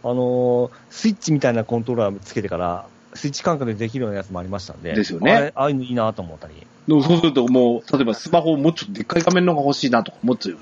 [0.04, 4.94] あのースイッチみたいなコントローラーつけてから、スイッチ感覚でできるようなやつもありましたんで。
[4.94, 6.54] ですよねあれああいうのいいなと思ったり。
[6.88, 10.58] でもそうするともう、例えばスマホもうちょっとでっかい画面の方が欲しいなとか思っちゃう。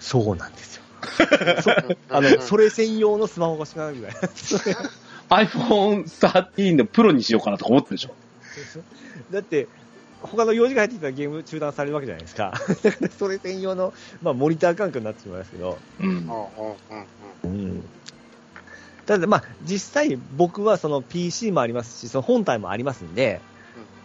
[0.00, 0.82] そうなんですよ。
[2.10, 4.14] あの、それ専用のスマホが欲しくなるぐらい。
[5.46, 8.14] iPhone 13のプロにしようかなとか思ってるでしょ。
[9.30, 9.68] だって、
[10.20, 12.52] 他の用事が入ってきたらゲーム中断されるわけじゃないですか。
[12.82, 15.78] だからそれ専用の、まあ、モニター感覚になってしまいますけど。
[16.00, 16.30] うん。
[17.44, 17.84] うん。
[19.06, 23.40] ただ、まあ、実際僕はその PC もありますし、その本体もありますんで、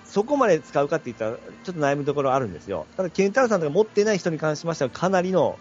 [0.09, 2.87] そこまで使うかって言ったら、ちょっと悩むところあるんですよ。
[2.97, 5.59] ただ、ケンタロウさんとか持ってない人に関しましては、かなりの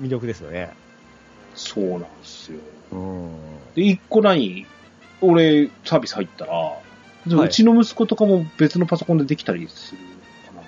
[0.00, 0.70] 魅力ですよね。
[1.54, 2.60] そうなんですよ。
[2.92, 3.58] うん。
[3.74, 4.66] で、一個何
[5.22, 6.52] 俺、サービス入ったら、
[7.26, 9.98] ではいうちの息子とかも別のパソコンでできたりする
[10.46, 10.62] かな。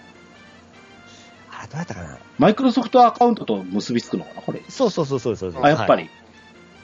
[1.50, 4.62] あれ、どうやったかなマイクロソフトアカウントと結びつくのかなこれ。
[4.70, 5.62] そうそうそうそうそうそう。
[5.62, 6.04] あ、やっぱり。
[6.04, 6.10] はい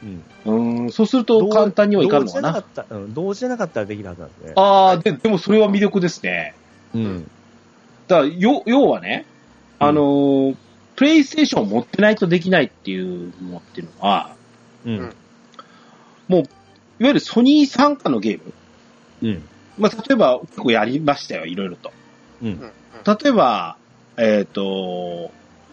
[0.03, 0.23] うん。
[0.45, 2.53] うーん、そうすると簡単にはいかんのかな。
[2.53, 4.53] 同時じゃなかった、うん、同時じゃなかったらできるはずなんですね。
[4.57, 6.55] ああ、で、でもそれは魅力ですね。
[6.95, 7.31] うん。
[8.09, 9.27] だから、よ、要はね、
[9.79, 10.57] あのー
[10.95, 14.37] プレイステーションを持ってないとできないっていうのっていうのは、
[14.85, 14.99] うん。
[14.99, 15.15] うん
[16.29, 16.49] もう、いわ
[17.01, 18.53] ゆるソニー傘下のゲーム。
[19.23, 19.43] うん。
[19.79, 21.93] まあ、例えば、結構やりましたよ、いろいろと。
[22.43, 22.61] うん。
[22.61, 23.77] 例えば、
[24.17, 25.31] えっ、と、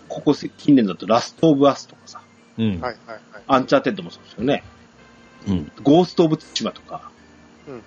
[0.09, 2.21] ここ近年だとラストオブアスとかさ、
[2.59, 2.71] うん。
[2.73, 3.19] はいはいはい。
[3.47, 4.63] アンチャーテッドもそうですよね。
[5.47, 5.71] うん。
[5.81, 7.09] ゴーストオブツシマとか、
[7.67, 7.81] うんうん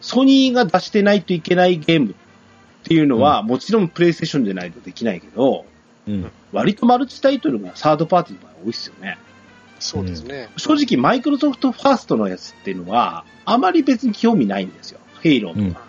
[0.00, 2.14] ソニーが出してないといけないゲームっ
[2.84, 5.64] ていうのは、もちろんプレイステーションでないとできないけど、
[6.06, 6.30] うん。
[6.52, 9.18] 割とマルチタイトルがサードパーティーの場合多いですよね。
[9.80, 10.50] そうですね。
[10.56, 15.00] 正直、マイクロソフトファーストのやつっていうのは、あまり別に興味ないんですよ。
[15.20, 15.82] ヘイローとか、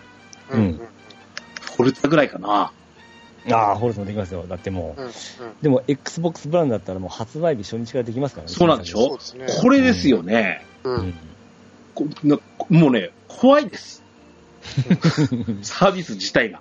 [0.50, 0.80] うんうん
[1.76, 2.72] フォルツァぐらいかな。
[3.50, 4.46] ああ、ホルツもできますよ。
[4.46, 5.12] だってもう、うんうん
[5.62, 8.52] でも Xbox ブランドだったらもう発売日初日からできますからね。
[8.52, 9.18] そうなんでしょ？
[9.18, 9.46] そう。
[9.60, 10.64] これですよね。
[10.84, 10.90] う。
[10.90, 11.14] うんん。
[11.94, 14.02] こなもうね、怖いです。
[15.62, 16.60] サービス自体が。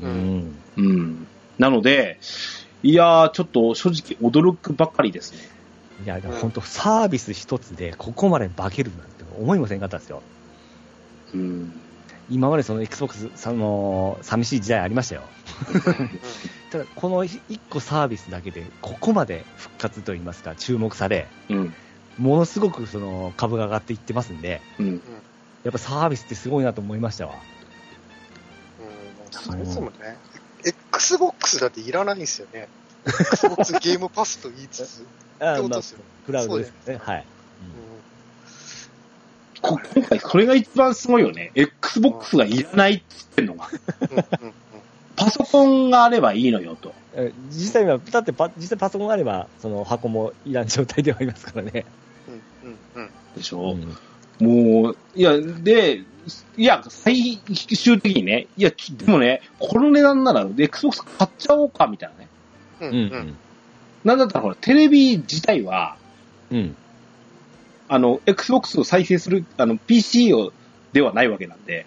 [0.00, 0.56] ううんん。
[0.76, 1.26] うん。
[1.58, 2.18] なので、
[2.82, 5.38] いやー、ちょっと正直驚くばかりですね。
[6.04, 10.22] いや、本当サービス一つでここまで化けるなんて思いもせんかったですよ。
[11.34, 11.81] うん。
[12.32, 15.22] 今までその Xbox、その、寂しい時代ありましたよ。
[16.72, 21.74] ただ、この一個サービスだけで、ここまで復活といいますか、注目され、うん。
[22.16, 25.02] ものすごくその株が上がっていってますんで、うん。
[25.62, 27.34] やっぱサービスってすごいなと思いましたわ。
[28.78, 30.18] うんそもそもね、
[30.92, 32.68] Xbox だっていらないんですよね。
[33.06, 35.06] Xbox ゲームパスと言いつつ。
[35.38, 36.96] あまあってことですよ、クラウドですね。
[36.96, 37.26] はい。
[39.62, 41.52] 今回それが一番すごいよね。
[41.54, 43.68] Xbox がいらないって言ってんのが。
[45.16, 46.92] パソコンがあればいいのよと。
[47.14, 51.84] え実際は、だってパ、実際パソコンがあれば、その箱もいらん状態ではありますからね。
[52.62, 53.96] うんうんうんでしょ、うん
[54.40, 56.02] もう、いや、で、
[56.56, 57.38] いや、最
[57.76, 62.28] 終的にね、いや、ちでもね、この値段なら Xbox 買っちゃおうか、みたいなね。
[62.80, 63.36] うんうんうん。
[64.04, 65.96] なんだったらほら、テレビ自体は、
[66.50, 66.76] うん。
[67.92, 70.52] あの、Xbox を再生する、あの、PC を、
[70.94, 71.84] ではないわけなんで、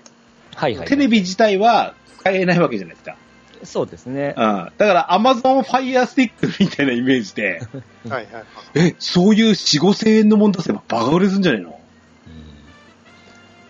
[0.55, 0.87] はいはい。
[0.87, 3.17] テレビ自体は使えないわけじゃないですか。
[3.63, 4.43] そうですねうん。。
[4.43, 7.59] だから Amazon Fire Stick みたいなイメージで、
[8.09, 8.45] はいはいはい。
[8.75, 11.79] え、そういう4、5千円のもん出せばバカ売れすんじゃねえの？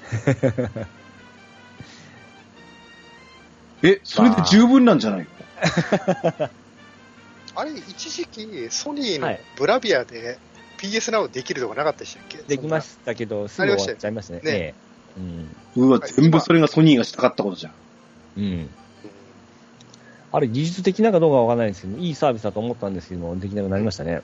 [3.84, 5.20] え、それで十分なんじゃない？
[5.22, 5.26] の
[7.58, 10.38] あれ、一時期、ソニーのはいブラビアで
[10.78, 12.38] PS Now できるとかなかったでしたっけ？
[12.40, 14.40] できましたけど、すぐ終わっちゃいましたね。
[14.44, 14.74] ねえ
[15.18, 15.20] え
[15.78, 15.88] うん。
[15.88, 17.74] うわ、全部それがソニーがしたかったことじゃん。
[18.38, 18.70] うん。
[20.32, 24.14] あれ、技術的なかどうかわからないんですけど、いいサービスだと思ったんですけども、できなくなりましたね。
[24.14, 24.22] うん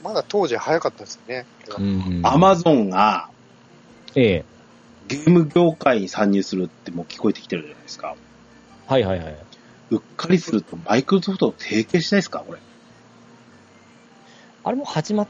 [0.00, 1.44] まだ当時早かったですよね。
[1.76, 2.20] うん。
[2.22, 3.28] アマゾンが
[4.14, 4.44] ええ。
[5.08, 8.14] ゲーム業界に参入するってもう聞こえてきてるじゃないですか。
[8.86, 9.36] はいはいはい。
[9.90, 12.60] うっかりするとマイクロソフトと提携しないですかこれ。
[14.68, 15.28] あれも始まっ、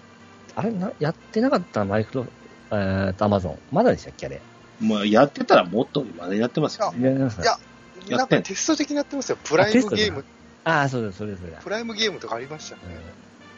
[0.57, 2.27] あれな、やってなかったマイクロ、
[2.72, 3.59] えーと、アマゾン。
[3.70, 4.40] まだでしたっけあれ？
[4.81, 7.12] もうやってたらもっとまでやってますよ、ね。
[7.12, 9.38] いややってんなんかテスト的にやってますよ。
[9.44, 10.24] プライムゲーム、
[10.64, 11.59] ああ、そうです、それそれだ。
[11.59, 12.83] プライムゲームとかありましたね。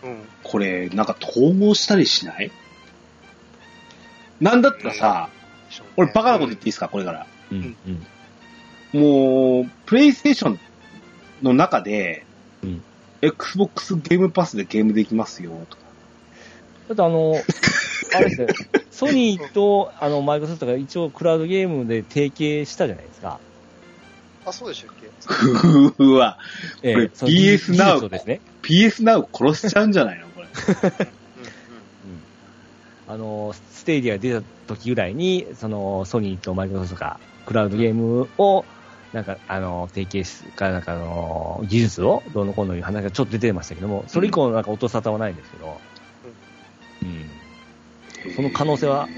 [0.02, 0.28] うん。
[0.42, 2.50] これ、なんか統合したりしない？
[4.38, 5.30] なんだったらさ、
[5.96, 6.90] 俺バカなこと言っていいですか？
[6.90, 7.26] これから。
[7.50, 7.76] うん。
[8.92, 9.00] うん。
[9.00, 10.60] もう、プレイステーション
[11.42, 12.26] の中で、
[12.62, 12.82] うん
[13.22, 15.82] Xbox ゲームパスでゲームできますよ、とか。
[16.88, 17.34] だってあの、
[18.14, 18.48] あれですね、
[18.90, 23.38] ソニーとあのマイクロソフトが一応クラウドゲームで提携したじゃないですか。
[24.46, 26.02] あ、そうでしたっけ？
[26.04, 26.38] うわ、
[26.82, 28.40] えこれその PS Now ですね。
[28.62, 30.26] PS Now 殺しちゃうんじゃないの？
[30.28, 30.48] これ。
[33.08, 38.64] あの、スタディア出た時ぐらいに、その、ソニーとマイクロソフトが、クラウドゲームを、
[39.12, 45.80] なんか、あの、提携し、か、なんか、あの、技術を、どうのこうのいう話がちょっと出てましたけども、それ以降、なんか音沙汰はないんですけど、
[47.02, 47.06] う
[48.28, 48.32] ん。
[48.34, 49.08] その可能性は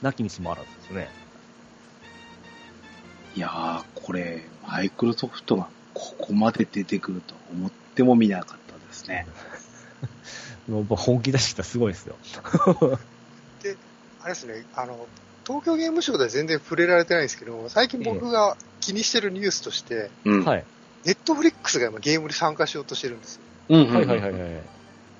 [0.00, 1.10] なきにしもあらずですね。
[3.34, 9.26] いやー、これ、マイクロソフトがここまで出てくると思ってもみなかったですね。
[10.66, 12.18] もう本気出してきたらすごいですよ。
[14.18, 15.08] あれですね、あの、
[15.46, 20.44] 東京ゲームショウでは全然触れられてないんですけど、最近僕が気にしてるニュースとして、うん。
[20.44, 20.64] はい。
[21.04, 23.42] ネットフリックスが今ゲームに参加しようとしてるんですよ。
[23.70, 24.40] うんはいはいはいはい。
[24.40, 24.64] ね。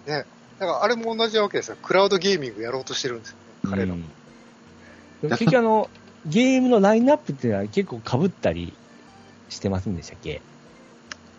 [0.07, 0.27] だか
[0.67, 1.77] らあれも同じわけですよ。
[1.83, 3.95] クラウドゲーミングやろうとしてるんですよね、彼らも。
[3.95, 5.89] うん結局あの、
[6.27, 8.73] ゲームのラインナップっていうのは結構被ったり
[9.49, 10.41] してませんでしたっけ？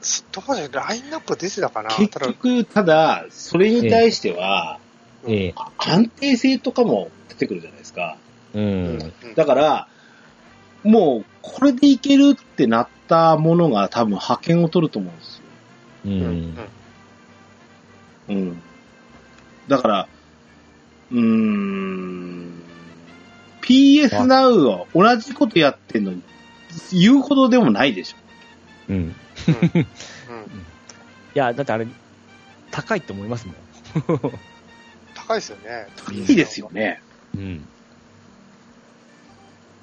[0.02, 1.90] すどうじゃラインナップ出てたかな？
[1.90, 4.80] 結ただ、局、ただ、それに対しては、
[5.28, 5.54] ええ。
[5.58, 8.18] あ安定性とかも出てくるじゃないですか。
[8.54, 9.14] ううんん。
[9.36, 9.88] だから、
[10.84, 15.44] もう、これでいけるってなったものが多分派遣を取ると思うんですよ。
[16.06, 16.58] ううん
[18.30, 18.62] うん。
[19.68, 20.08] だから、
[21.12, 22.64] うーん、
[23.62, 26.22] PS Now は同じことやってんのに、
[26.92, 28.18] 言うほどでもないでしょ。
[28.90, 28.96] うん。
[28.98, 29.16] うん
[31.36, 31.88] いや、だってあれ、
[32.70, 33.56] 高いと思いますもん。
[35.16, 35.88] 高いですよね。
[36.12, 37.02] いいですよね。
[37.36, 37.68] うん。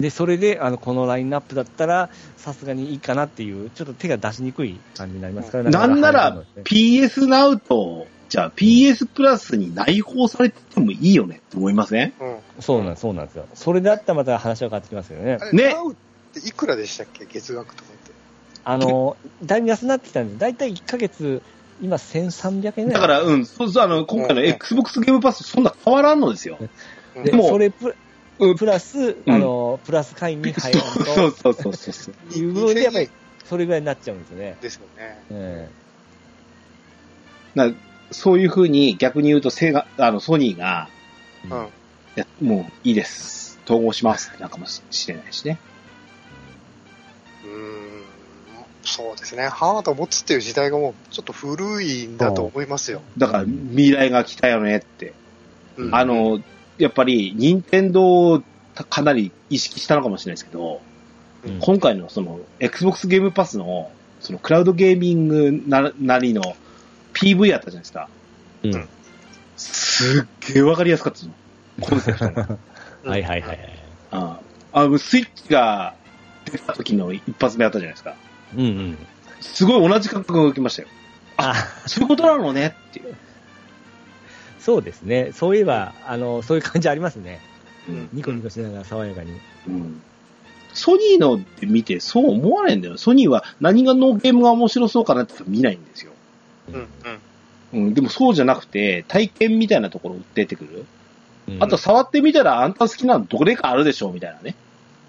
[0.01, 12.13] で、それで、あの、このラインナップだったら、さすがにいいかなっていう、ちょっと手が出しにくい感じになりますからなんなら PS Now と、じゃあ PS プラスに内包されててもいいよねって思いません？
[12.19, 12.37] うん。
[12.61, 13.45] そうなんそうなんですよ。
[13.53, 15.95] それであったらまた話は変わってきますよねねナウっ
[16.33, 17.25] ていくらでしたっけ？
[17.25, 18.11] 月額とかって。
[18.63, 21.41] あの、だいぶ安くなってきたんで、だいたい1ヶ月、
[21.81, 23.01] 今1300円ぐらい。
[23.01, 26.57] だから、うん、そうそう、あの、今回のうん Xbox ゲームパスそんな変わらんのですよ。
[26.59, 26.69] うん
[27.25, 27.93] でもそれプ
[28.39, 32.39] うんプラス、あの、プラス会員に入らんそうと、そうそうそうそう。
[32.39, 33.11] いう部分でやっぱり2000
[33.51, 34.57] それぐらいになっちゃうんですよね。
[34.61, 35.17] ですよね。
[35.29, 35.69] え
[37.53, 37.69] な
[38.11, 40.87] そういうふうに逆に言うとセガ、あの、ソニーが、
[41.45, 41.65] えうん。
[41.65, 41.69] い
[42.15, 43.59] や、もういいです。
[43.65, 45.59] 統合しますなんかもしれないしね。
[47.43, 48.03] うーん。
[48.83, 49.49] そうですね。
[49.49, 53.01] ハードを持つっていう時代がもうちょっと古いんだと思いますよ。
[53.17, 55.13] だから未来が来たよねって。
[55.75, 56.41] うんあの、
[56.83, 58.43] やっぱり、任天堂を
[58.89, 60.81] かなり意識したのかもしれないですけど、
[61.43, 66.55] うん今回のその、Xbox ゲームパスの、そのクラウドゲーミングななりの
[67.13, 68.09] PV やったじゃないですか。
[68.63, 68.87] うん
[69.57, 71.31] すっげえわかりやすかったの。
[71.81, 72.57] コンセプトが。
[73.05, 73.79] はいはいはいはい。
[74.11, 74.39] あ
[74.73, 75.93] あの、スイッチが
[76.45, 78.15] 出た時の一発目あったじゃないですか。
[78.55, 78.97] うんうん。
[79.39, 80.87] すごい同じ感覚が起きましたよ。
[81.37, 81.53] あ、
[81.85, 83.15] そういうことなのねっていう。
[84.61, 85.31] そうですね。
[85.33, 87.39] そういえば、あの、そういう感じありますね。
[87.89, 89.31] うんニコニコしながら爽やかに。
[89.67, 90.01] うん
[90.73, 92.97] ソニーのって見てそう思わないんだよ。
[92.97, 96.13] ソニーは何がのゲームが面白そうかなって見ないんですよ。
[96.71, 96.87] うん。
[97.73, 100.85] うん、でもそうじゃなくて、体験みたいなところ出てくる。
[101.49, 104.55] うんあと、触ってみたらあんた好きなのどれかあるでしょうみたいなね。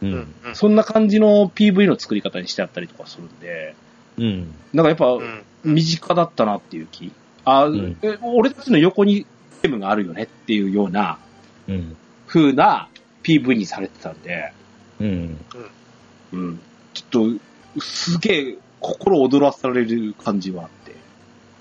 [0.02, 0.12] ううん。
[0.12, 0.34] ん。
[0.46, 0.56] うん。
[0.56, 3.76] そんな感じの PV の作り方にしてあったりとかするんで、
[4.18, 4.54] うん。
[4.72, 5.44] なんかやっぱうん。
[5.64, 7.12] 身近だったなっていう気。
[7.44, 9.26] あ、んえ俺たちの横に
[9.62, 11.18] ゲームがあるよねっていうような
[11.68, 11.96] うん。
[12.27, 12.88] 風な
[13.22, 14.53] PV にされてたんで、
[15.01, 15.38] うん。
[16.33, 16.61] うん。
[16.94, 17.38] ちょっ
[17.77, 20.92] と、すげえ心躍らされる感じはあって。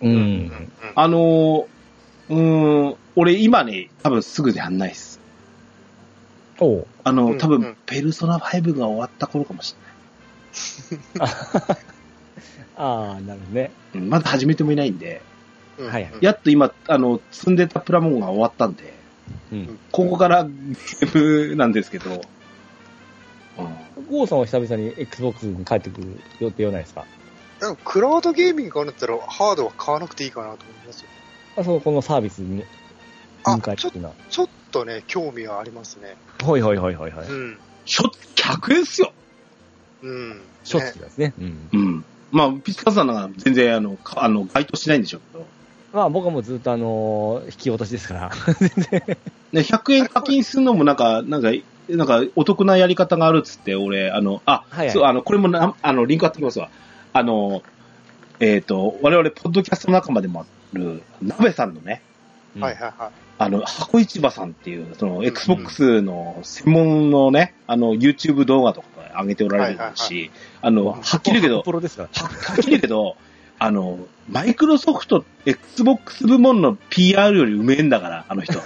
[0.01, 0.15] ううん。
[0.47, 0.71] ん。
[0.95, 1.65] あのー、
[2.29, 5.19] うーん、俺今ね、多分すぐやんないっす。
[6.59, 6.87] おう。
[7.03, 9.75] あの、うん多分うん、ペルソナ5が終わった頃かもし
[12.77, 13.71] ああ、なるほどね。
[13.93, 15.21] まだ始めてもいないんで、
[15.85, 15.91] うん。
[15.91, 18.93] はいはいやっと今、あの、積んでたプラモンが終わったんで、
[19.51, 19.79] うん。
[19.91, 22.21] ここからゲームなんですけど、うん
[24.09, 27.05] ゴーさんは久々に Xbox に帰ってくる予定はないですか？
[27.59, 31.07] でもクラウドゲーミングがあるんだったら、ハードは買わなくていいかなと思いますよ。
[31.57, 32.63] あ、そう、このサービスに
[33.43, 34.15] あ向かっていうのは。
[34.29, 36.15] ちょっとね、興味はありますね。
[36.43, 37.27] はいはいはいはいはい。
[37.27, 37.57] うん。
[37.85, 39.13] しょ、100円っすよ。
[40.01, 40.41] うん。
[40.63, 41.33] ショッねツですね。
[41.39, 41.69] うん。
[41.71, 42.05] うん。
[42.31, 45.45] まあ、ピチカさんなんか全然、あの、かあの、該当しないんでしょうけど、
[45.93, 48.31] まあ僕はもうずっとあのー引き落としですから。
[49.51, 51.51] ね、100円課金するのもなんか、なんか、
[51.89, 56.69] なんか、お得なやり方があるっつって、俺、あの、あ、はいはいそう、あの、これもな、あの、リンク貼ってきますわ。
[57.11, 57.61] あの、
[58.39, 62.01] えっ、と、我々、ポッドキャスト仲間でもある、鍋さんのね、
[62.59, 63.11] はいはいはい。
[63.37, 68.87] あの、箱市場さんっていう、その、Xbox の専門のね、あの、YouTube 動画とか
[69.19, 72.09] 上げておられるし、あの、はっきり言うけどプ、ロですから。
[72.13, 73.17] ははっきり言うけど、
[73.63, 78.59] あの、マイクロソフト、Xbox 部門の PR よりうめえんだから、あの人。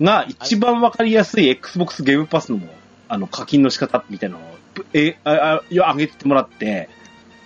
[0.00, 2.60] が一番わかりやすい Xbox ゲームパスの、
[3.08, 4.56] あの、課金の仕方みたいなのを、
[4.94, 6.88] え、あ、あ、上げてもらって、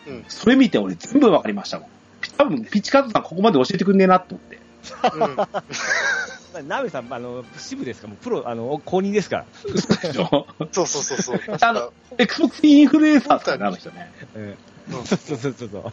[0.06, 1.88] うんそれ見て俺全部わかりましたもん。
[2.38, 4.60] 多分、ピチカートさんここまで教えてくんねえなと思って。
[6.68, 8.06] ナベさん、あの、支部ですか？
[8.06, 9.44] ら、もうプロ、あの、公認ですから。
[10.70, 11.40] そうそうそうそう。
[11.60, 14.12] あの Xbox インフルエンサーですからね、あの人ね。
[14.36, 14.56] えうん
[14.90, 15.92] そうそうそうそうそう。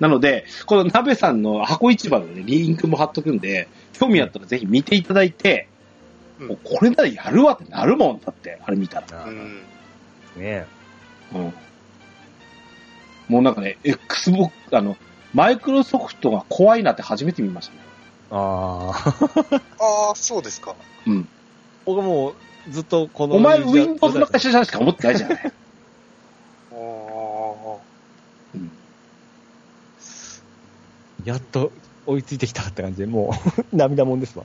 [0.00, 5.68] なので、この鍋さんの箱市場の、ね、リンクも貼っとくんで、興味あったらぜひ見ていただいて、
[6.40, 9.24] うんもうこれならやるわってなるもんだって、あれ見たら。
[9.24, 9.62] うん。
[10.36, 10.66] ね
[11.32, 11.54] うん。
[13.28, 14.96] もうなんかね、Xbox、あの、
[15.32, 17.80] マイクロソフトが怖いなって初めて見ましたね。
[18.32, 19.14] ああ。
[19.78, 20.74] ああ、そうですか。
[21.06, 21.28] うん。
[21.84, 23.36] 僕はもう、ずっとこの。
[23.36, 25.52] お前 Windows の会社しか思ってないじゃない。
[28.54, 28.70] うん。
[31.24, 31.70] やっと
[32.06, 33.32] 追いついてきたって感じで、も
[33.72, 34.44] う、 涙もんですわ。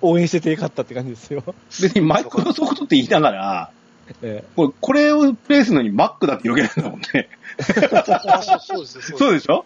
[0.00, 1.42] 応援しててよかったって感じですよ。
[1.80, 3.70] 別にマイクロソフトって言いながら、
[4.22, 7.28] えこれこれをプレイするのに Mac だって余計なんだもんね。
[8.32, 9.18] あそうそうですよ。
[9.18, 9.64] そうでしょ？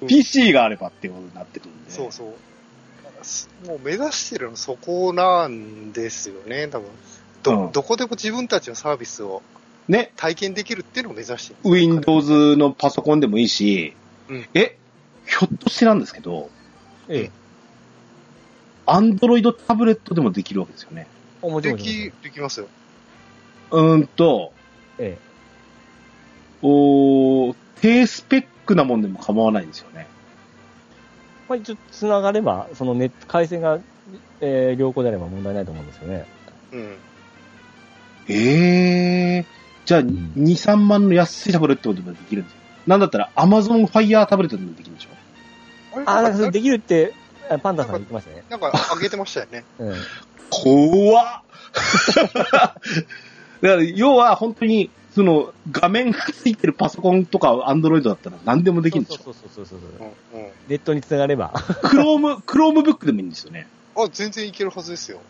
[0.00, 1.90] うん ?PC があればってことになってくるんで。
[1.90, 3.66] そうそう。
[3.66, 6.88] もう目指してるのそこなんですよね、多分。
[7.42, 9.42] ど、うんどこでも自分たちのサービスを
[9.88, 11.70] ね、体験できるっていうのを目指してる。
[11.70, 13.94] Windows のパソコンでもいいし、
[14.28, 14.76] うんえ、
[15.26, 16.48] ひょっとしてなんですけど、
[17.08, 17.18] え。
[17.18, 17.30] ええ。
[18.86, 21.06] Android タブレットでもできるわけですよね。
[21.42, 22.10] あもちろでんもちろん。
[22.10, 22.68] き、できますよ。
[23.70, 24.52] うーんと、
[24.98, 25.18] え
[26.62, 30.06] おー低スペックなもんでも構わないんですよね。
[31.48, 33.78] まあ一応繋がれば、そのネット、回線が、
[34.40, 36.24] えー良好であれば問題ないと思うんですよね。
[36.72, 36.96] うん。
[38.28, 39.44] ええー、
[39.84, 42.58] じゃあ、ん2、3万の安いタブレットでもできるんですよ。
[42.86, 46.00] なんだったら Amazon Fire タブレットでもできるんでしょ？
[46.06, 47.14] あ、なんかそれできるって、
[47.50, 48.44] あパンダさん言ってましたね。
[48.50, 49.64] なんか上げてましたよね。
[49.78, 49.94] うん。
[50.50, 51.42] 怖っ
[52.34, 59.22] だから、要は本当に、その、画面がついてるパソコンとか Android だったら何でもできるんでしょ？
[59.24, 60.38] そうそうそうそうそうう。
[60.38, 60.42] ん。
[60.42, 60.50] うん。
[60.68, 61.52] ネットに繋がれば。
[61.82, 63.66] クローム、クロームブックでもいいんですよね。
[63.96, 65.20] あ、全然いけるはずですよ。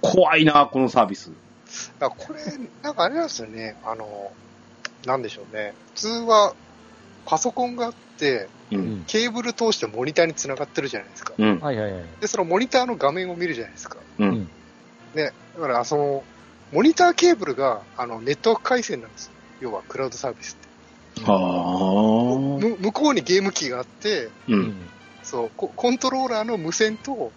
[0.00, 1.30] 怖いな、このサービス。
[1.98, 2.44] これ、
[2.82, 3.76] なんかあれなんですよね。
[3.84, 4.32] あの、
[5.06, 5.74] なんでしょうね。
[5.94, 6.54] 普通は、
[7.24, 8.76] パソコンがあって、う。
[8.76, 9.04] うんん。
[9.06, 11.34] ケーブル通してモニターにつながってるじゃないですか。
[11.36, 11.60] うん。
[11.60, 12.04] はいはいはい。
[12.20, 13.98] で、そのモニターの画面を見るじゃないですか。
[14.18, 14.24] う。
[14.24, 14.48] うん。
[15.14, 16.24] だから、その、
[16.72, 19.32] モニターケーブルが、あの、ネットワーク回線なんですよ。
[19.60, 20.68] 要は、クラウドサービスって。
[22.76, 24.32] 向こうにゲーム機があって、う。
[24.48, 24.90] うんん。
[25.22, 27.32] そうコ、コントローラーの無線と、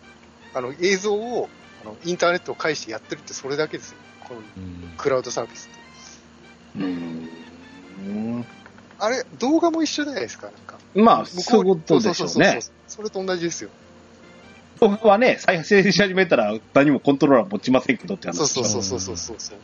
[0.53, 1.49] あの、映像を、
[1.81, 3.97] あの、インターネットを介してやってるってそれだけですよ。
[4.31, 5.69] このうんクラウドサービス
[6.77, 6.85] って。
[6.85, 8.45] うん。
[8.99, 10.77] あれ、動画も一緒じゃないですか、なんか。
[10.93, 12.59] まあ、そういうことでしょうね。
[12.87, 13.69] それと同じですよ。
[14.79, 19.59] 動画はね、再生し始めたら何もコントローラー持ちませんけどって話そうそうそうそうそうそうそう。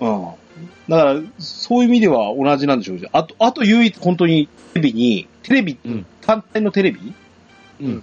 [0.00, 0.34] うん。
[0.88, 7.14] だから、そういう意味では同じなんでしょうあと、あと唯一本当にテレビに、テレビ、うん単体のテレビ
[7.80, 8.02] うん。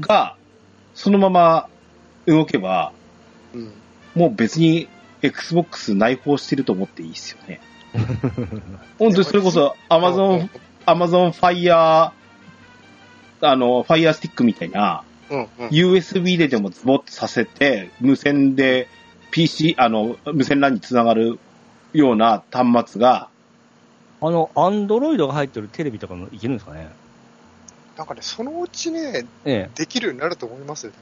[0.00, 0.36] が、
[0.94, 1.68] そのまま
[2.26, 2.92] 動けば、
[3.54, 3.79] うん。
[4.14, 4.88] もう別に
[5.22, 7.60] Xbox 内包してると思っていいですよね。
[8.98, 10.48] 本当にそれこそ Amazon、
[10.86, 12.12] Amazon Fire、あ
[13.42, 15.68] の、Fire Stick みたいな、うんうん。
[15.68, 18.88] USB ででもズボッとさせて、無線で
[19.30, 21.38] PC、あの、無線 LAN につながる
[21.92, 23.28] ような端末が、
[24.20, 26.88] あの、アンドロイドが入ってるテレビとかもいけるんですかね？
[27.96, 29.70] なんかね、そのうちね、ええ。
[29.74, 30.96] できるようになると思いますよね。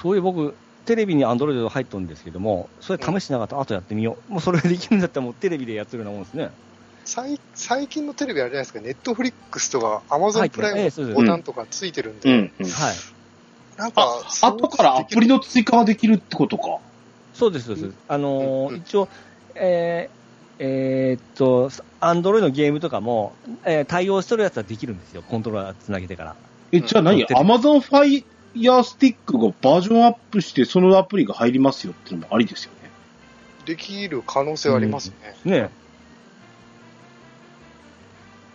[0.00, 0.54] そういう僕、
[0.86, 4.32] テレビにアンドロイドが入ってるんですけども、それ試してなかったら、後やってみよう。
[4.32, 6.50] もうそれできるんだったらもうテレビでやってるようなもんですね。
[7.04, 12.30] 最最近のテレビあれじゃないですか、ネットフリックスとかアマゾンプライムボタンとかついてるんで。
[12.30, 12.50] はい。
[13.76, 14.02] なんか
[14.42, 16.78] あ、、後からアプリの、の追加ができるってことか？
[17.34, 17.90] そうです、そうです。
[18.08, 19.08] あのーうん一応、
[19.54, 20.16] えー、
[20.58, 21.70] えーっと、
[22.00, 23.34] アンドロイドのゲームとかも、
[23.64, 25.22] えー対応してるやつはできるんですよ。
[25.22, 26.36] コントローラーつなげてから。
[26.72, 27.24] え、じゃあ何、
[28.56, 32.90] うん ?Amazon Fire Stick がバージョンアップして、そのアプリが入りますよっていうのもありですよね。
[33.66, 35.12] できる可能性はあります
[35.44, 35.52] ね。
[35.52, 35.70] ね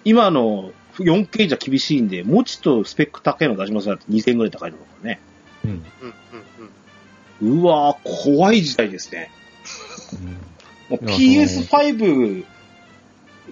[0.03, 5.19] 今の 4K じゃ厳しいんで、もうちょっとスペック高いの出しますよって2000円ぐらい高いのかね。
[5.63, 5.71] うん。
[5.71, 5.83] うん
[7.41, 7.61] うんうん。
[7.61, 9.31] うわー怖い時代ですね。
[10.89, 12.45] もういや PS5、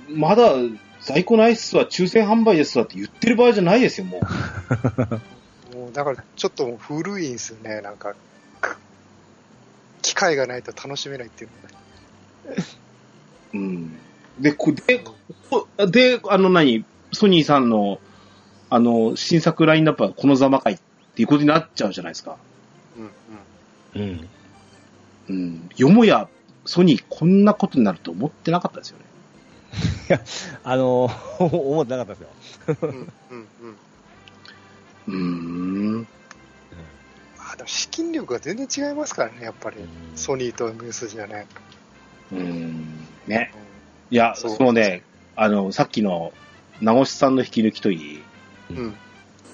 [0.09, 0.53] まだ
[1.01, 4.21] 在庫ないっすわ、抽選販売ですわって言ってる場合じゃないですよ、もう。
[5.91, 8.15] だからちょっともう古いんですよね、なんか、
[8.61, 8.77] く
[10.01, 12.63] 機会がないと楽しめないっていうのがね。
[13.53, 13.99] うん。
[14.39, 15.03] で、こで、
[15.49, 17.99] こで、あの何、ソニーさんの、
[18.69, 20.79] あの、新作ラインナップはこのざまかいっ
[21.15, 22.37] ていうことになっちゃうじゃないですか。
[23.95, 24.01] うんうん。
[24.01, 24.29] うん。
[25.29, 25.69] うん。
[25.75, 26.29] よもや、
[26.65, 29.05] ソニーこんなことになると思ってなかったですよね。
[30.63, 32.27] あのー 思ってなかったで
[32.67, 32.77] すよ。
[32.81, 33.77] うんうんうん。
[35.09, 36.07] うーん。
[37.39, 39.77] あでも資金力が全然違いますからね、やっぱり。
[40.15, 41.47] ソニーと MS じゃね。
[42.31, 43.07] うーん。
[43.27, 43.51] ね。
[43.53, 43.69] うん
[44.11, 45.03] いや、そうそのね、
[45.35, 46.33] あの、さっきの、
[46.81, 48.23] 名越さんの引き抜きといい、
[48.71, 48.95] うん。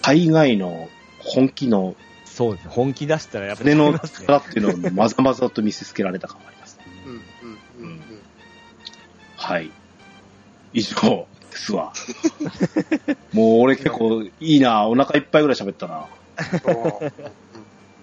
[0.01, 0.87] 海外の
[1.19, 2.67] 本気のそうです。
[2.69, 6.83] 本気出したらやっぱり船の力っていうのをまざまざと見せつけられた感がありますね。
[7.05, 7.19] うんうん
[7.79, 8.01] うんうん。
[9.37, 9.71] はい。
[10.73, 11.93] 以上ですわ。
[13.33, 16.05] もう俺結構いいな、お腹いっぱいぐらい喋ったな。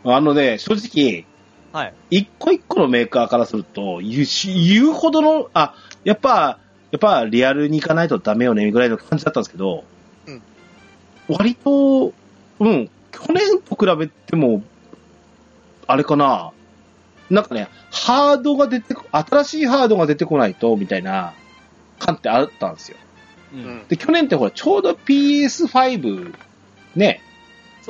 [0.04, 1.26] あのね、正直、
[1.72, 1.94] はい。
[2.10, 5.74] 一個一個のメーカーからすると、言うし言うほどの、あ、
[6.04, 6.58] やっぱ、
[6.90, 9.84] やっぱリアルに行かないとダメよね、ぐらいの感じだったんですけど、
[10.26, 10.42] うん
[11.28, 12.12] 割と、
[12.58, 14.62] うん、去年と比べても、
[15.86, 16.52] あれかな、
[17.30, 21.32] なんかね、ハードが出てこ、新しいハードが出てこないと、みたいな
[21.98, 22.98] 感ってあったんですよ。
[23.52, 23.64] ううん。
[23.78, 23.86] ん。
[23.88, 26.34] で、去年ってほら、ちょうど PS5、
[26.96, 27.20] ね、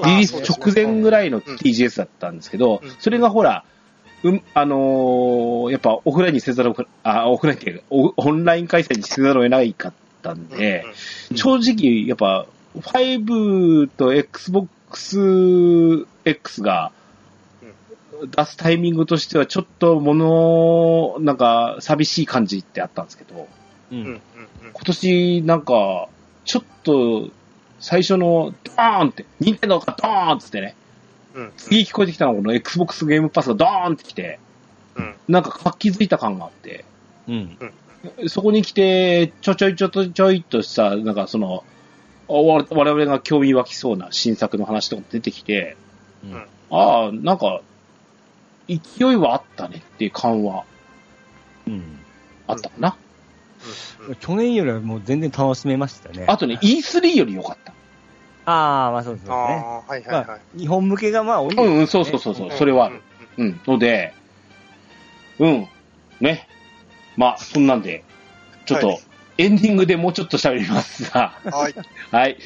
[0.04, 1.56] リリース直前ぐらいのうん。
[1.56, 2.90] TGS だったんですけど、うん。
[2.98, 3.64] それがほら、
[4.24, 9.92] うん、あのーやっぱオフラインにせざるを、あ、オフラインっていうか、オオンライン開催にせざるを得ないかっ
[10.22, 10.84] たんで、
[11.30, 12.46] うん正直、やっぱ、
[12.76, 16.92] 5と Xbox X が
[18.30, 23.48] 出すタイミングとしては、ちょっともの、なんか、寂しい感じってあったんですけど、
[23.92, 23.94] う。
[23.94, 24.18] うんうんうんん。
[24.72, 26.08] 今年、なんか、
[26.44, 27.30] ちょっと、
[27.78, 30.74] 最初の、ドーンって、任天堂がドーンってね、
[31.34, 34.38] うん次聞こえてきたのはこの Xbox ゲームパスがドーンってきて、
[34.96, 36.84] うんなんか活気づいた感があって、
[37.28, 37.58] うん。
[38.28, 41.64] そこに来て、ちょちょいちょちょいっとした、なんかその、
[42.28, 45.76] 我我々が興味湧きそうな新作の話とかも出てきて、
[46.24, 47.60] うんああ、なんか、
[48.68, 50.64] 勢いはあったねっていう感は
[51.66, 51.98] うん。
[52.46, 52.96] あったかな。
[54.08, 56.24] うん去年よりはもう全然楽しめましたね。
[56.28, 57.72] あとね、E3 より良かった。
[58.44, 59.32] ああ、まあそうですね。
[59.32, 61.66] ああ、はいはいまあはい。、日本向けがまあ多いですね。
[61.66, 63.02] うんうん、そうそうそうそう、それはある。
[63.38, 63.60] うん。
[63.66, 64.14] ので、
[65.38, 65.68] うん。
[66.20, 66.48] ね。
[67.16, 68.04] まあ、そんなんで、
[68.64, 68.98] ちょっとはい、
[69.38, 71.50] エンディングでもうちょっと喋りますが、うん。
[71.52, 71.74] はい。
[72.10, 72.36] はい。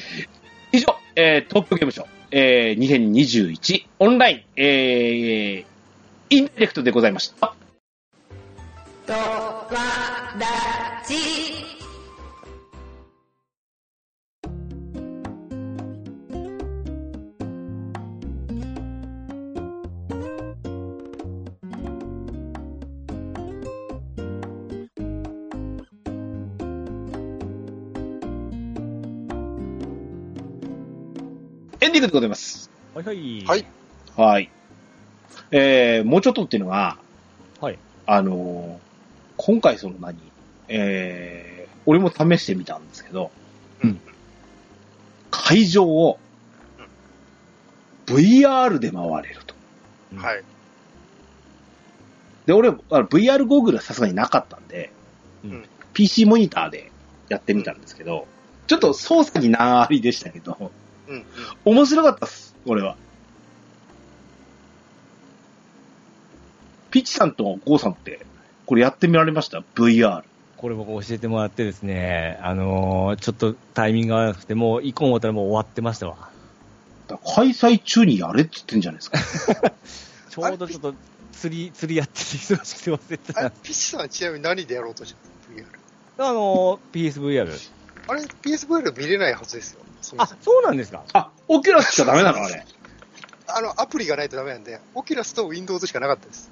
[0.71, 7.55] 以上、えー、東京ゲームショウ、えー、2021オンライン、えー、インダイレクトでございました。
[9.07, 9.19] とわ
[10.37, 11.13] だち。
[31.79, 32.69] エンディングでございます。
[32.93, 33.45] はいはい。
[33.45, 33.65] はい。
[34.17, 34.49] はい。
[35.51, 36.97] えー、もうちょっとっていうのは、
[37.61, 37.79] はい。
[38.05, 38.81] あの
[39.37, 40.17] 今回その何？
[40.67, 43.31] えー、俺も試してみたんですけど、
[43.83, 43.99] うん
[45.29, 46.19] 会場を
[48.05, 49.55] VR で回れると。
[50.15, 50.43] はい。
[52.45, 54.91] で、俺、VR ゴーグルはさすがになかったんで、
[55.43, 56.91] うん PC モニターで
[57.27, 58.27] やってみたんですけど、
[58.67, 60.71] ちょっと操作に難ありでしたけど、
[61.07, 61.25] うんうん。
[61.65, 62.95] 面白かったっす、俺は。
[66.91, 68.25] ピッチさんとゴーさんって、
[68.67, 70.23] これやってみられました ?VR。
[70.57, 76.29] これ僕教えてもらってですね、あのーちょっとタイミングが合わなくて、もう行こう思ったらもう終わってましたわ。
[77.35, 79.09] 開催中にやれって言ってんじゃないです
[79.51, 79.71] か。
[80.29, 80.93] ちょうどちょっと
[81.31, 83.39] 釣り、釣りやってて忙しくて忘れてた。
[83.39, 86.29] あれ、ピッチさんはちなみに何でやろうとしたの ?VR。
[86.29, 87.69] あのー PSVR。
[88.09, 89.79] あれ、PSVR 見れないはずですよ。
[90.01, 91.03] そもあそも、そうなんですか？
[91.13, 92.43] あ、オキュラスしかダメなの？
[92.43, 92.65] あれ。
[93.47, 96.51] あの、アプリがないとダメなんで、オキュラスと Windows しかなかったです。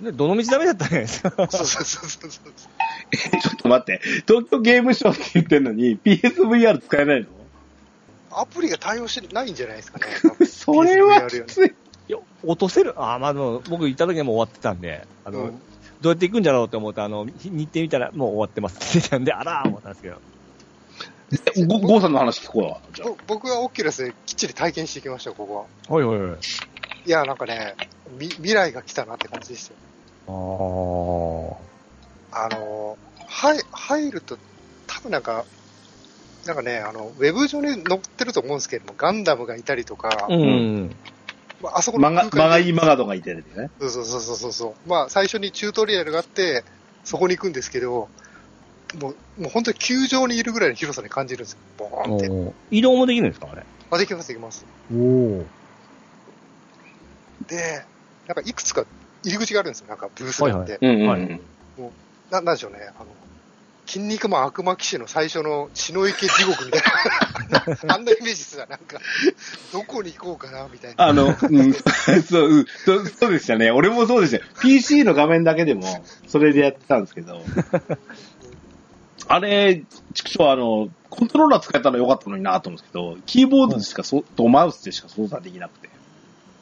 [0.00, 2.52] でどの道ダメだったんじゃないですかそうそうそうそうそう。
[3.12, 4.00] え、ちょっと待って。
[4.26, 7.26] 東京ゲームショウって言ってんのに PSVR 使えないの？
[8.36, 10.46] アプリが対応してないんじゃないですかね。
[10.46, 11.74] それはきつい。
[12.08, 15.60] いや、落とせるあ、まあでも、僕行った時はもう終わってたんで、あの、うん
[16.00, 20.16] どうやって行くんだろうって思って、あの、日日程見たらもう終わってますって言ってたんで、あらー思ったんですけど。
[21.56, 23.16] えゴゴーさんの話聞こうよ。
[23.26, 25.96] 僕はオキュラスできっちり体験してきました、ここは。
[25.96, 26.38] はいはいはい。
[27.06, 27.74] いや、なんかね、
[28.18, 29.76] み未来が来たなって感じですよ。
[30.26, 31.54] あー。
[32.32, 32.96] あの、
[33.26, 34.38] はい、入ると、
[34.86, 35.44] 多分なんか、
[36.46, 40.94] なんかね、あの、ウェブ上に載ってると思うんですけども、ガンダムがいたりとか、うん。
[41.60, 43.70] まああそこのマガ、空間にマガイマガドがいてるんでね。
[43.80, 44.88] そうそうそうそうそう。
[44.88, 46.64] まあ、最初にチュートリアルがあって、
[47.04, 48.08] そこに行くんですけど、
[48.98, 51.58] もう、もう本当に球場にいるぐらいの広さに感じるんですよ。
[51.76, 52.54] ボーンって。
[52.70, 53.62] 移動もできるんですかあれ？
[53.90, 54.64] あ、できます、できます。
[54.92, 55.46] おお。
[57.44, 57.84] で、
[58.26, 58.84] なんかいくつか
[59.22, 59.88] 入り口があるんですよ。
[59.88, 60.78] なんかブースがあって。
[62.30, 62.78] ななんでしょうね。
[62.98, 63.06] あの、
[63.86, 66.82] 筋肉マン悪魔騎士の最初の血の池地獄みたい
[67.86, 67.94] な。
[67.94, 68.98] あんなイメージすら、なんか、
[69.72, 71.04] どこに行こうかな、みたいな。
[71.04, 71.34] あの、うん、
[72.24, 73.70] そう、うんそうそうでしたね。
[73.70, 74.42] 俺もそうでしたよ。
[74.60, 77.42] PC の画面だけでも、それでやってたんですけど。
[79.28, 79.84] あれ、
[80.14, 85.93] 畜生あの、コントローラー使えたらよかったのになと思うんですけど、キーボードでしかそ、とマウスでしか操作できなくて。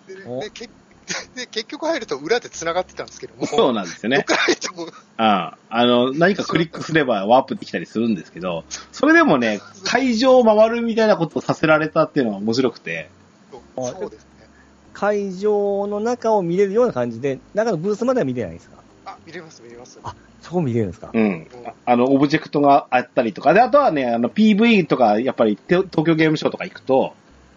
[0.07, 0.69] でおでけ
[1.35, 4.19] で結局入ると裏で繋がってたんですけども、そうなんですよね。
[4.19, 4.87] どっから入っても、
[5.17, 13.09] ああの、何かクリックすればワープできたりするんですけど、それでもね、会場を回るみたいなことをさせられたっていうのが面白くて、
[13.51, 13.61] そう
[14.01, 14.47] そうですね。
[14.93, 18.77] 会場の中を見れるような感じで、中のブースまでは見れないんですか？
[19.07, 19.99] あ、見れます、見れます。
[20.05, 21.11] あそこ見れるんですか？
[21.13, 21.49] うん。
[21.85, 27.15] あの、オブジェクトがあったりとか、で、あとはね、あの、PV とか、やっぱり、て東京ゲームショウとか行くと、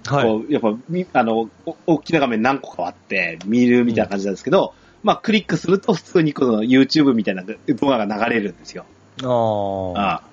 [0.10, 8.86] こうやっぱ、みあの、お大きな画面何個かあって、見るみたいな感じなんですけど、まあ、クリックすると普通にこの YouTube みたいな動画が流れるんですよ。
[9.24, 10.24] ああ。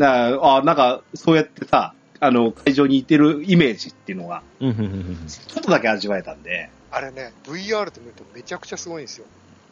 [0.00, 0.62] ああ。
[0.62, 5.26] なんか、そうやってさ、あの、会場にいてるイメージっていうのが、うん、うん、うん。
[5.26, 9.24] ちょっとだけ味わえたんで、あれね、VR で見るとめちゃくちゃすごいんですよ。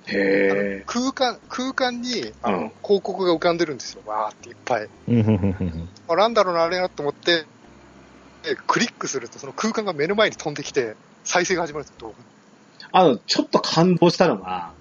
[0.06, 4.02] あへの空間、空間に、あの、うん広告が浮かんでるんですよ。
[4.04, 4.88] わーっていっぱい。
[5.08, 5.88] うん、うん、うん。
[6.08, 7.46] あ、なんだろうな、あれなと思って、で
[8.66, 12.14] クリックするとその空間が目の前に飛んできて、再生が始まるんですよ、動
[12.92, 14.72] あの、ちょっと感動したのが、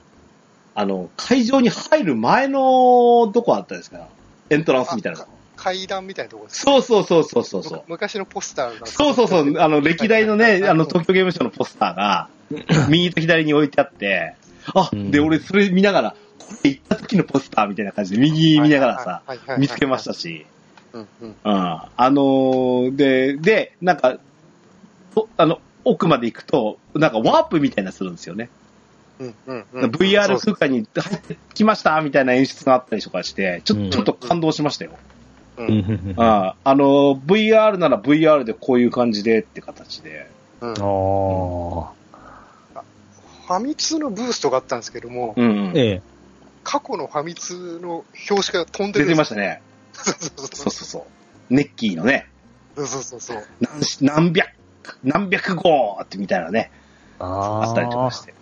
[0.76, 4.08] あの、会場に入る前の、どこあったですか
[4.50, 5.26] エントランスみたいな。
[5.56, 6.62] 階段みたいなところです。
[6.62, 7.84] そうそうそうそうそうそう。
[7.88, 8.86] 昔のポスターが。
[8.86, 12.30] そうそうそう、あの、歴代のね、あの、東京ゲームショウのポスターが、
[12.90, 14.36] 右と左に置いてあって、
[14.74, 19.22] あ、うんで、俺それ見ながら、これ行った時のポスターみたいな感じで、右見ながらさ、
[19.58, 20.46] 見つけましたし、
[20.94, 21.30] うんうん。
[21.30, 21.36] うん。
[21.44, 24.18] あのーで、で、なんか、
[25.14, 28.50] とあの、奥まで行くと、なんかワープみたいなするんですよね。
[29.20, 34.92] うんうんうん VR 空間に入ってきましたみたいな演出があったりとかして、ちょ,、うんちょっと感動しましたよ。
[35.58, 36.16] ううんん、うん。
[36.18, 40.28] あああの、VR なら VR でこういう感じでって形で。
[40.62, 40.76] うんあ。
[40.76, 45.78] ファミ通のブーストがあったんですけども、うん、うん。
[45.78, 46.02] ええ。
[46.64, 49.62] 過去のファミ通の表紙が飛んでる出んですてましたね。
[50.04, 51.00] そうそうそうそうそうそ
[51.50, 51.54] う。
[51.54, 52.28] ネッキーのね、
[52.76, 53.44] そうそうそうそう。
[53.62, 54.50] 何し何百、
[55.04, 56.72] 何百号ってみたいなね、
[57.20, 58.34] ああったりとかして。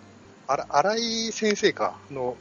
[0.46, 2.36] あら、荒井先生か、の、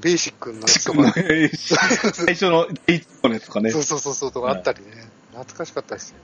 [0.00, 3.80] ベーシックのやつと最か、 初の第一個のやつとかねそ。
[3.80, 6.16] うそうそうそうとかあったりね、懐かしかったですよ。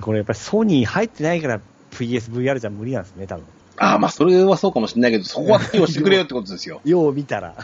[0.00, 1.60] これやっぱりソニー入ってないから
[1.92, 3.44] PSVR じゃ無理なんですね、多分。
[3.76, 6.80] ああ、まあそれはそうかもしれないけど、そこは対応してくれよってことですよ。
[6.86, 7.56] よう見たら。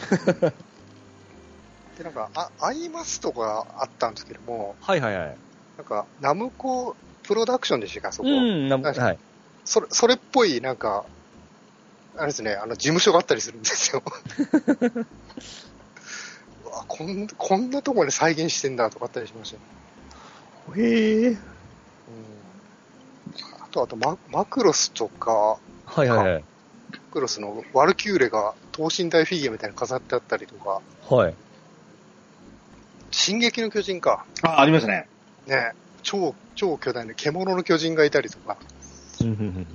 [1.99, 5.37] で、なんか、あ、アイマスとかあったんですけども、はいはいはい。
[5.77, 8.29] なんか、ナムコプロダクションでしたか、そこ。
[8.29, 9.19] うん、なはいはい。
[9.65, 11.05] それ、それっぽい、なんか、
[12.17, 14.03] あれですね、あの、事務所があったりするんですよ。
[16.65, 19.63] うわこんこんなところで再現してんだとかあったりしましたね。
[20.83, 21.29] へえ。
[21.29, 21.39] うん、
[23.61, 26.45] あと、あとマ、マクロスとか、はいはいはい。
[26.93, 31.35] マクロスのワルキューレが等身大フィギュアみたいに飾ってあったりとか、はい。
[33.19, 34.25] 進撃の巨人か。
[34.43, 35.09] あ、ありましたね。
[35.49, 38.57] ね、超、超巨大な獣の巨人がいたりとか。
[39.21, 39.67] うん。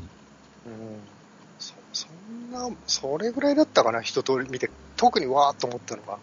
[1.60, 4.72] そ、そんな、それぐらいだったかな、一通り見て。
[4.96, 6.18] 特にわーっと思ったのが。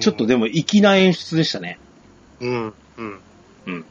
[0.00, 1.78] ちょっとでも粋な演出でしたね。
[2.40, 3.20] うん、うん。
[3.66, 3.84] うん。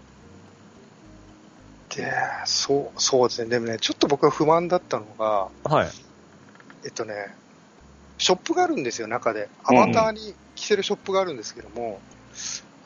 [1.96, 2.12] で、
[2.44, 3.50] そう、そうですね。
[3.50, 5.90] でもね、ちょっと僕が不満だったのが、はい。
[6.84, 7.14] えっとね、
[8.18, 9.48] ショップがあるんですよ、中で。
[9.64, 12.00] アバターに着せるショップがあるんですけども、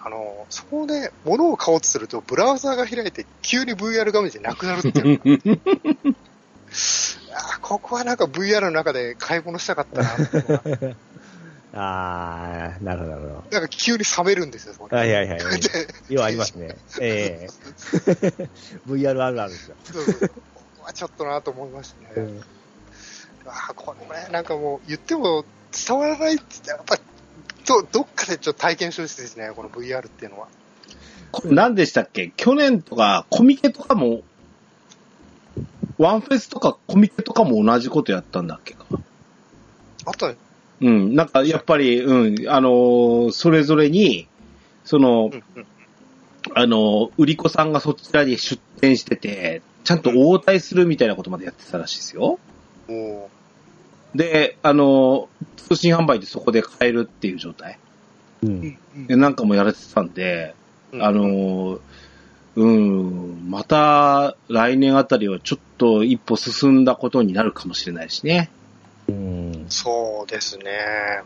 [0.05, 6.11] あの、そこで物を買おうとすると、ブラウザーが開いて、急に VR 画面じゃなくなるっていうのが
[7.35, 10.09] あーここはなんか VR の中で買い物したかったな
[11.75, 13.43] あー、なるほど、なるほど。
[13.51, 15.39] なんか急に冷めるんですよ、そこではいはいはい。
[15.39, 16.75] で要はありますね。
[16.99, 18.49] ええ
[18.87, 19.75] VR あるあるですよ。
[19.85, 20.41] そうそうそうこ
[20.79, 22.41] こはちょっとなと思いましたね。
[23.45, 26.97] ああ、これね、なんかもう言っても伝わらないって、やっぱ
[27.63, 30.47] り、どどっかでちょっと体験してほしいですね、この VR っていうのは。
[31.31, 32.31] これ何でしたっけ？
[32.35, 34.21] 去年とかコミケとかも、
[35.97, 38.85] ワンフェスとかコミケとかも同じことやったんだっけか？
[40.05, 40.35] あとね、
[40.81, 41.15] うん。
[41.15, 44.27] なんかやっぱり、うん、あのーそれぞれに、
[44.83, 45.65] そのう、んうん、
[46.53, 52.37] あのー売り子さんがそちらに出店してて、ちゃんと応対するみたいなことまでやってたらしいですよ。
[52.87, 53.29] も
[54.15, 57.79] で、あのー通信販売でそこで買えるっていう状態。
[58.43, 58.47] う。
[58.47, 60.53] うんなんかもやられてたんで、
[60.91, 61.79] うんあのー
[62.55, 68.51] うん、また来年あたりはちょっと一歩進んだことになるかもしれないしね。
[69.07, 69.65] うん。
[69.69, 70.63] そうですね。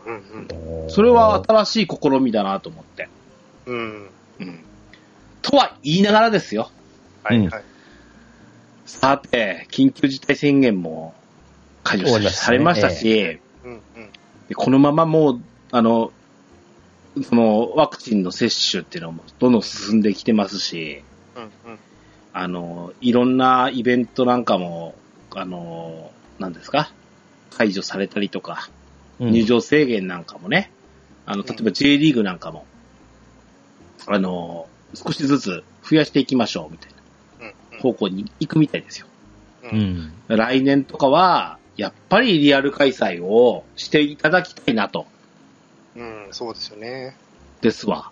[0.06, 3.08] うんそれは新しい試みだなと思って。
[3.66, 3.76] うん。
[3.76, 4.10] うん。
[4.40, 4.64] うん。
[5.42, 6.70] とは言いながらですよ。
[7.24, 7.62] はい、うんはい。
[8.86, 11.12] さて、緊急事態宣言も
[11.88, 13.80] 解除されましたし、うん、うん。
[14.48, 16.12] でこのままもう、あの、
[17.22, 21.02] そのワクチンの接種っていうのもどんどん進んできてますし、
[21.36, 21.50] うん、うん。
[22.32, 24.94] あの、いろんなイベントなんかも、
[25.34, 26.92] あの、何ですか
[27.50, 30.70] 解除されたりとか、うん入場制限なんかもね、
[31.26, 32.66] あの、例えば J リーグなんかも、
[34.06, 36.92] あの、少しずつ増やしていきましょう、みたい
[37.40, 39.06] うん、な方向に行くみたいですよ。
[39.64, 39.74] う。
[39.74, 40.12] うんん。
[40.28, 45.06] 来年とかは、やっぱりリアル開催をしていただきたいなと、
[45.96, 47.16] うん、そうですよね。
[47.60, 48.10] ですわ。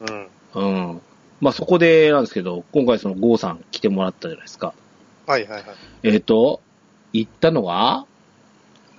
[0.00, 0.28] うん。
[0.54, 1.00] うん。
[1.40, 4.74] まあ、そこでなんですけど、今回そのゴーさん来てもらったじゃないですか。
[5.26, 5.64] はい、はい、はい。
[6.02, 6.60] えっ、と、
[7.12, 8.04] 行ったのが、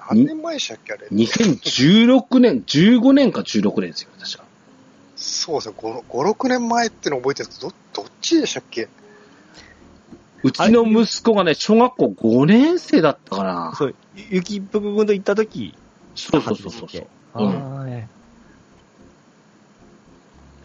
[0.10, 4.44] 何年前でしたっけ、あれ？2016年、15年か16年ですよ、確か。
[5.18, 5.76] そうですね。
[5.78, 8.88] 5、5 6年前っての覚えてるんですけど、ど、どっちでしたっけ？
[10.44, 13.74] うちの息子がね、小学校5年生だったかな。
[13.76, 15.76] そう、ゆきっぷく君と行った時
[16.16, 17.08] そうそうそうそうそう。
[17.34, 18.08] あうんあ、え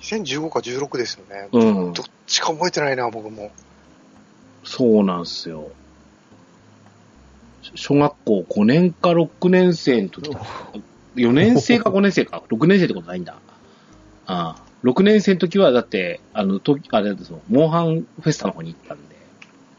[0.01, 1.49] 2015か16ですよね。
[1.53, 3.51] うんどっちか覚えてないな、僕も。
[4.65, 5.71] そうなんですよ。
[7.75, 10.31] 小学校5年か6年生の時、
[11.17, 13.37] 4年生か5年生か、6年生ってことないんだ。
[14.27, 19.14] ああ6年生の時は、だって、あの、とあれですよ、モンハンフェスタの方に行ったんで、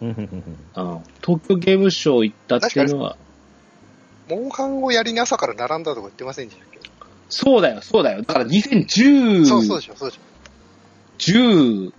[0.01, 3.17] うんうんうんうん東京ゲームショウ行ったっていうのは、
[4.29, 6.79] モンハンをやりに朝から並んだとか言ってませんでしたっけ、
[7.29, 8.21] そうだよ、そうだよ。
[8.21, 10.21] だから2010、そうそうでしょ、そうでしょ。
[11.17, 11.91] 14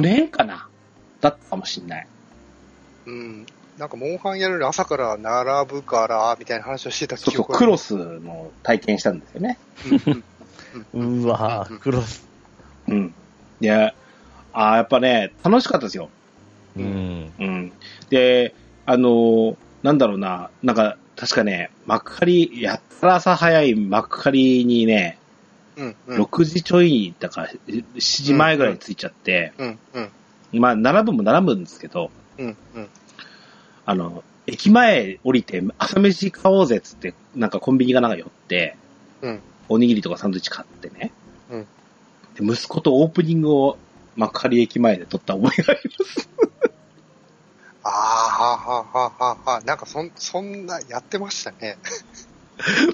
[0.00, 0.68] 年かな
[1.20, 2.06] だったかもしんない。
[3.06, 3.46] うん。
[3.78, 9.58] なんか、モンハンやるのに朝から並ぶから、みたいな話をしてたそうそう、記憶がクロスの体験したんですよね。
[10.92, 12.26] うん うわぁ、クロス。
[12.88, 13.14] うん。
[13.60, 13.94] いや、
[14.52, 16.08] あーやっぱね、楽しかったですよ。
[16.76, 17.32] うん。
[17.38, 17.72] うん。
[18.10, 18.54] で、
[18.86, 25.18] あのーなんだろうな、なんか、確かね、幕張、やったら朝早い幕張にね、
[25.76, 25.96] うん。
[26.06, 26.22] うん。
[26.22, 29.78] 6時ちょい、だから、7時前ぐらいに着いちゃって、うん。
[29.92, 30.60] うん。
[30.60, 32.56] まあ、並ぶも並ぶんですけど、うん。
[32.74, 32.88] うん。
[33.84, 38.76] あの、駅前降りて朝飯買おうぜっつって、なんかコンビニがなんか寄って、
[39.20, 39.40] うん。
[39.68, 41.12] おにぎりとかサンドイッチ買ってね。
[41.50, 41.66] うん
[42.34, 43.78] で息子とオープニングを
[44.16, 46.28] 幕張駅前で撮った思いがあります。
[47.84, 51.78] ああ、はあ、はあ、はあ、はあ、なんかそん、そんな、やってましたね。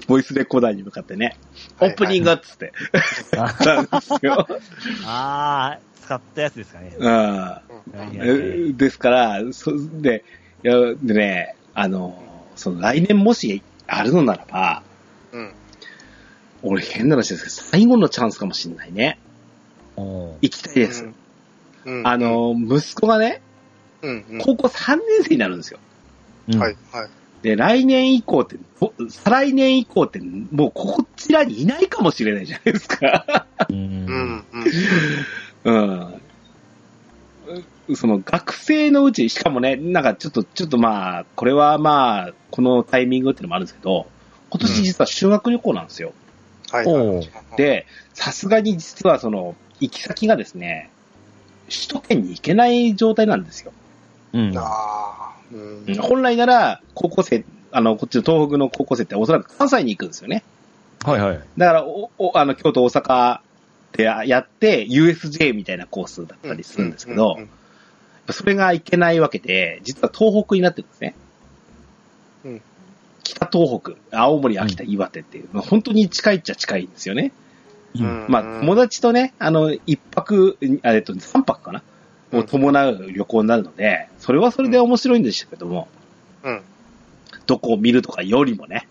[0.07, 1.37] ボイスレコーダーに向かってね、
[1.79, 2.73] オープニングっつって、
[3.35, 4.47] なんですよ。
[5.05, 6.95] あー、使ったやつですかね。
[6.99, 8.77] うん。
[8.77, 9.71] ですから、そ
[10.01, 10.25] で、
[10.63, 14.83] いや、でね、あの、その来年もしあるのならば、
[15.31, 15.55] うん。
[16.63, 19.19] 俺変な話ですけど、最後のチャンスかもしれないね。
[20.41, 21.07] 行きたいです。
[21.85, 22.07] うん。
[22.07, 23.41] あ、の、息子がね、
[24.01, 24.39] うん、うん。
[24.39, 25.79] 高校3年生になるんですよ。
[26.49, 27.09] うんはい、はい。
[27.41, 30.21] で、来年以降って、ぼ再来年以降って、
[30.51, 33.47] もうこちらにいないかもしれないじゃないですか。
[33.69, 33.73] う。
[33.73, 34.45] うんん、
[35.65, 35.81] うん。
[37.89, 37.95] うん。
[37.95, 44.07] その学生のうち、しかもね、なんかちょっと、ちょっとまあ、これはまあ、このタイミングっていうのもあるんですけど、
[44.49, 46.13] 今年実は修学旅行なんですよ。
[46.71, 47.27] はい、おはい。
[47.57, 50.89] で、さすがに実はその、行き先がですね、
[51.65, 53.73] 首都圏に行けない状態なんですよ。
[54.33, 54.57] うん。
[54.57, 55.95] ああ、うん。
[55.95, 60.43] 本来なら、高校生、あの、こっちの東北の高校生っておそらく関西に行くんですよね。
[61.03, 61.39] はいはい。
[61.57, 63.39] だから、お、おあの、京都、大阪
[63.93, 67.49] でやって、USJ みたいなコースだったりするんですけど、うん
[68.29, 71.15] それが行けないわけで、実は東北になってるんですね。
[72.45, 72.61] うん
[73.23, 77.31] 北東北、青森、秋田、岩手っていう、まあ本当に近いっちゃ近いんですよね。
[77.95, 81.90] うんまあ、友達とね、あの、一泊、あえっと、三泊かな、うん
[82.31, 85.87] を伴う旅行になるので、それはそれで面白いんでしたけども、
[86.43, 86.61] うん。
[87.45, 88.87] どこを見るとかよりもね、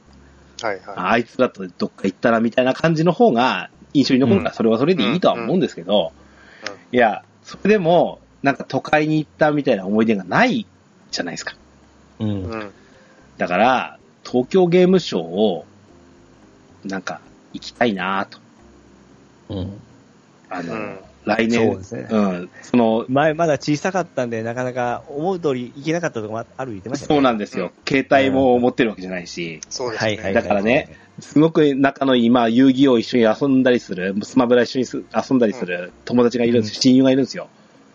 [0.61, 6.13] はい、はああいつだとどっか行ったらみたいな感じの方が印象に残るから、それはそれでいいとは思うんですけど、
[6.93, 10.67] いや、それでも、なんか都会に行ったみたいな思い出がない
[11.11, 11.55] じゃないですか。
[12.19, 12.27] う。
[12.27, 12.71] ん。
[13.39, 15.65] だから、東京ゲームショウを、
[16.85, 17.21] なんか、
[17.53, 18.39] 行きたいなと。
[19.49, 19.81] うん。
[20.49, 27.15] あの、うん来年、そうですねん、その、前、まだ小さかったんで、なかなか思う通り行けなかったとこもある言ってましたね。
[27.15, 27.73] そうなんですよ。
[27.87, 30.11] 携帯も持ってるわけじゃないし、そうですね。
[30.11, 30.35] はいはい。
[30.35, 36.81] だからね、すごく仲のいい、まあ、遊戯王一緒に遊んだりする、スマブラ一緒にす遊んだりする友達がいるんですよ。
[36.81, 37.49] 親友がいるんですよ。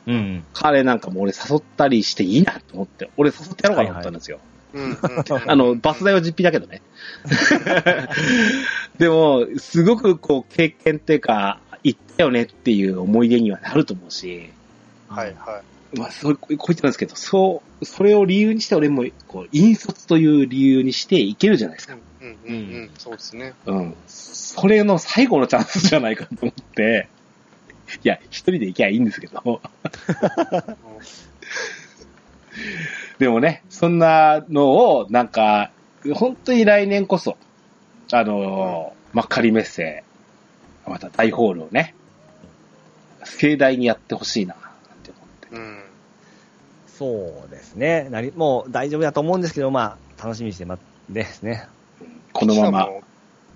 [0.07, 0.43] うん。
[0.53, 4.39] 彼なんかも俺誘ったりしていいなと思って、俺誘ってやろうかなと思ったんですよ。
[5.47, 6.81] あの、バス代は実費だけどね。
[8.99, 14.49] でも、すごくこう、経験っていうか、行ったよねっていう思い出にはなると思うし、
[15.07, 15.61] はい、は
[15.95, 21.93] まあ、そう、こう言ってたんですけど、そう、それを理由にして俺も、こう、引率という理由にしていけるじゃないですか。
[21.93, 22.01] ん。
[22.21, 22.37] うん。
[22.45, 22.53] うん。
[22.53, 22.89] うん。
[22.97, 23.53] そうですね。
[23.65, 23.95] うん。
[24.07, 27.07] それの最後のチャンスじゃないかと思って、
[28.03, 29.61] いや、一人で行きゃいいんですけど、
[33.19, 35.71] でもね、そんなのを、なんか、
[36.13, 37.37] 本当に来年こそ、
[38.11, 40.03] あのー、まあ、仮メッセ、
[40.87, 41.95] また大ホールをね、
[43.23, 44.63] 盛大にやってほしいな、なん
[45.03, 45.55] て思って。
[45.55, 45.83] うん。
[46.87, 48.07] そうですね。
[48.09, 50.77] なり、もう大丈夫だと思うんですけど、まあ、楽しみにしてま、
[51.09, 51.67] ですね。
[52.33, 52.87] このまま、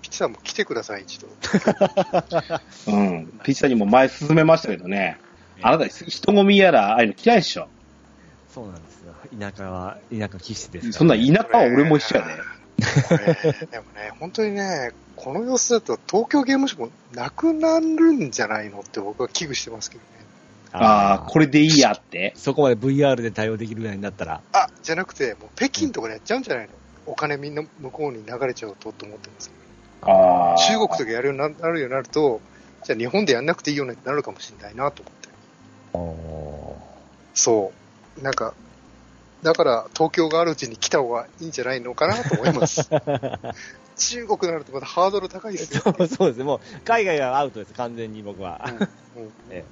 [0.02, 1.28] ピッチさんも来てください、一度。
[2.88, 3.26] うん。
[3.44, 5.18] ピッチャーにも前進めましたけどね、
[5.62, 7.68] あなた人混みやら、ああいうの嫌いでしょ。
[8.52, 9.14] そうなんですよ。
[9.38, 12.32] 田舎は、田舎気質ですからそんな田舎は俺も一緒やで。
[12.32, 12.44] これ
[12.80, 20.08] でもね、本当にね、この様子だと東京ゲームショウもなくなるんじゃないのって僕は危惧してますけどね。
[20.72, 22.32] ああ、これでいいやって。
[22.36, 24.40] そこまで VR で対応できるぐらいになったら。
[24.52, 26.72] あ、じゃなくて、もう北京とかでやっちゃうんじゃないの？
[27.06, 29.50] お金みんな向こうに流れちゃうとと思ってます。
[30.02, 30.56] ああ。
[30.56, 32.40] 中国とかやるようにななるようになると、
[32.84, 35.28] じゃあ日本でやんなくていいよねってなるかもしれないなと思って。
[37.34, 37.72] そ
[38.18, 38.22] う。
[38.22, 38.54] なんか、
[39.42, 42.90] だから東京があるうちに来た方がいいんじゃないのかなと思います。
[43.96, 45.82] 中国になるとまたハードル高いですよ。
[45.82, 46.44] そうそうですね。
[46.44, 48.66] もう、海外はアウトです、完全に僕は。
[48.66, 49.64] うんうん え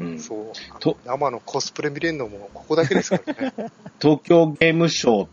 [0.00, 0.96] うんそう。
[1.04, 3.52] 生のコスプレ見れるのもここだけですからね。
[4.00, 5.28] 東京ゲームショウっ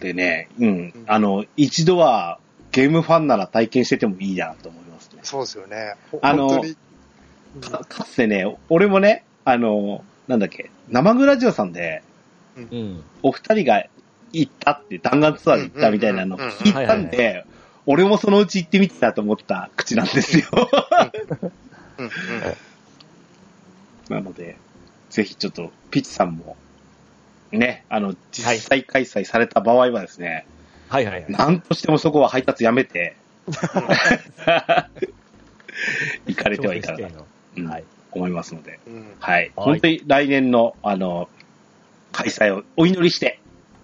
[0.00, 2.38] てね、うん、あの、一度は
[2.72, 5.20] ゲームファンなら体験しててもいいなと思いますね。
[5.22, 5.94] そうですよね。
[6.10, 6.62] ほあの。
[7.60, 12.02] かかつてね、俺もね、あの、なんだっけ、生グラジオさんで、
[12.56, 13.04] うん。
[13.22, 13.84] お二人が
[14.32, 17.44] 行ったって、弾丸ツアーで行ったみたいなのを聞いたんで、
[17.86, 20.44] 俺もそのうち行ってみてたと思った口なんですよ。
[24.08, 24.56] なので、
[25.10, 26.56] ぜひちょっと、ピッチさんも、
[27.50, 30.46] ね、あの、実際開催された場合はですね、
[30.88, 31.06] はい。
[31.06, 31.32] はいはい。
[31.32, 33.16] なんとしてもそこは配達やめて、
[36.26, 37.68] 行かれてはいかがなと、うん。
[37.68, 37.84] はい。
[38.18, 39.34] 思いますので、うんはい。
[39.34, 41.28] はい本当に来年の、あの、
[42.12, 43.40] 開催をお祈りして、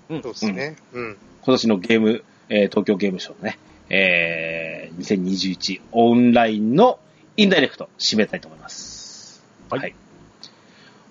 [0.09, 0.77] そうですね。
[0.93, 1.17] うん。
[1.43, 3.59] 今年のゲーム、えー東京ゲームショウのね、
[3.91, 6.99] えー、2021オンラインの
[7.37, 9.43] インダイレクト締めたいと思います。
[9.71, 9.95] はい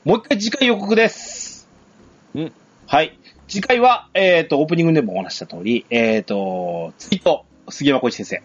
[0.08, 1.68] もう一回次回予告です。
[2.34, 2.54] うん。
[2.86, 3.20] はい。
[3.50, 8.42] 次回は、えっ、と、オープニングでもお話しした通り、えっ、と、ツイート、杉山浩一先生、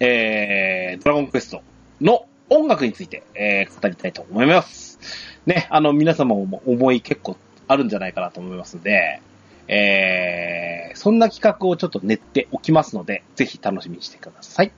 [0.00, 1.62] えー、ドラゴンクエスト
[2.00, 4.98] の音楽について、えー、語りたいと思います。
[5.46, 7.36] ね、あの、皆様も思い結構
[7.66, 9.20] あるんじゃないかなと思いますので、
[9.68, 14.72] えー、そんな企画をちょっと練っておきますので、ぜひ楽しみにしてください。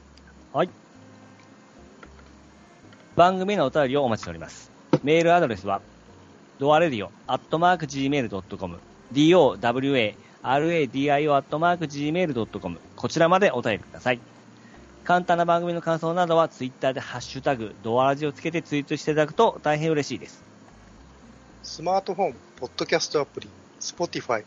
[0.53, 0.70] はい。
[3.16, 4.70] 番組のお便りをお待ちしております。
[5.03, 5.81] メールアドレスは、
[6.59, 8.79] ドアレディオ、アットマーク Gmail.com、
[9.12, 10.14] dowa, radio,
[11.33, 14.34] アットマーク Gmail.com、こちらまでお便りください。
[15.05, 20.42] 簡単な番組の感想などは、ツイッターでハッシュタグ、ドアラジをつけてツイートしていただくと大変嬉しいです。
[21.62, 23.48] スマートフォン、ポッドキャストアプリ、
[23.80, 24.44] Spotify、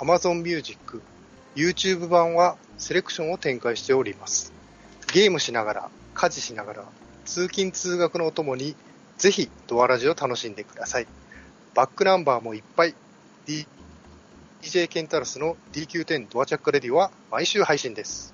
[0.00, 1.00] Amazon Music、
[1.54, 4.52] YouTube 版はセレクションを展開しております。
[5.12, 6.84] ゲームしながら、家事しながら、
[7.24, 8.74] 通勤通学のお供に、
[9.18, 11.06] ぜひドアラジを楽しんでください。
[11.74, 12.94] バックナンバーもいっぱい。
[13.46, 13.68] D-
[14.62, 18.31] DJ ケンタロスの DQ10 ドアチャックレディは毎週配信です。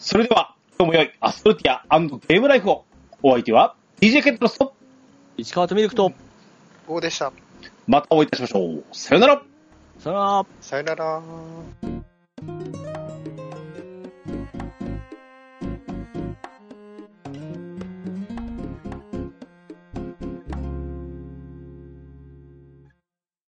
[0.00, 1.84] それでは、今日も良いアストルティア
[2.26, 2.86] ゲームライフを。
[3.22, 4.72] お相手は、DJ ケントロスと、
[5.36, 6.10] 市川とミルクと、
[6.88, 7.34] 5でした。
[7.86, 8.84] またお会いいたしましょう。
[8.92, 9.42] さよなら。
[9.98, 10.46] さよなら。
[10.62, 12.89] さよなら。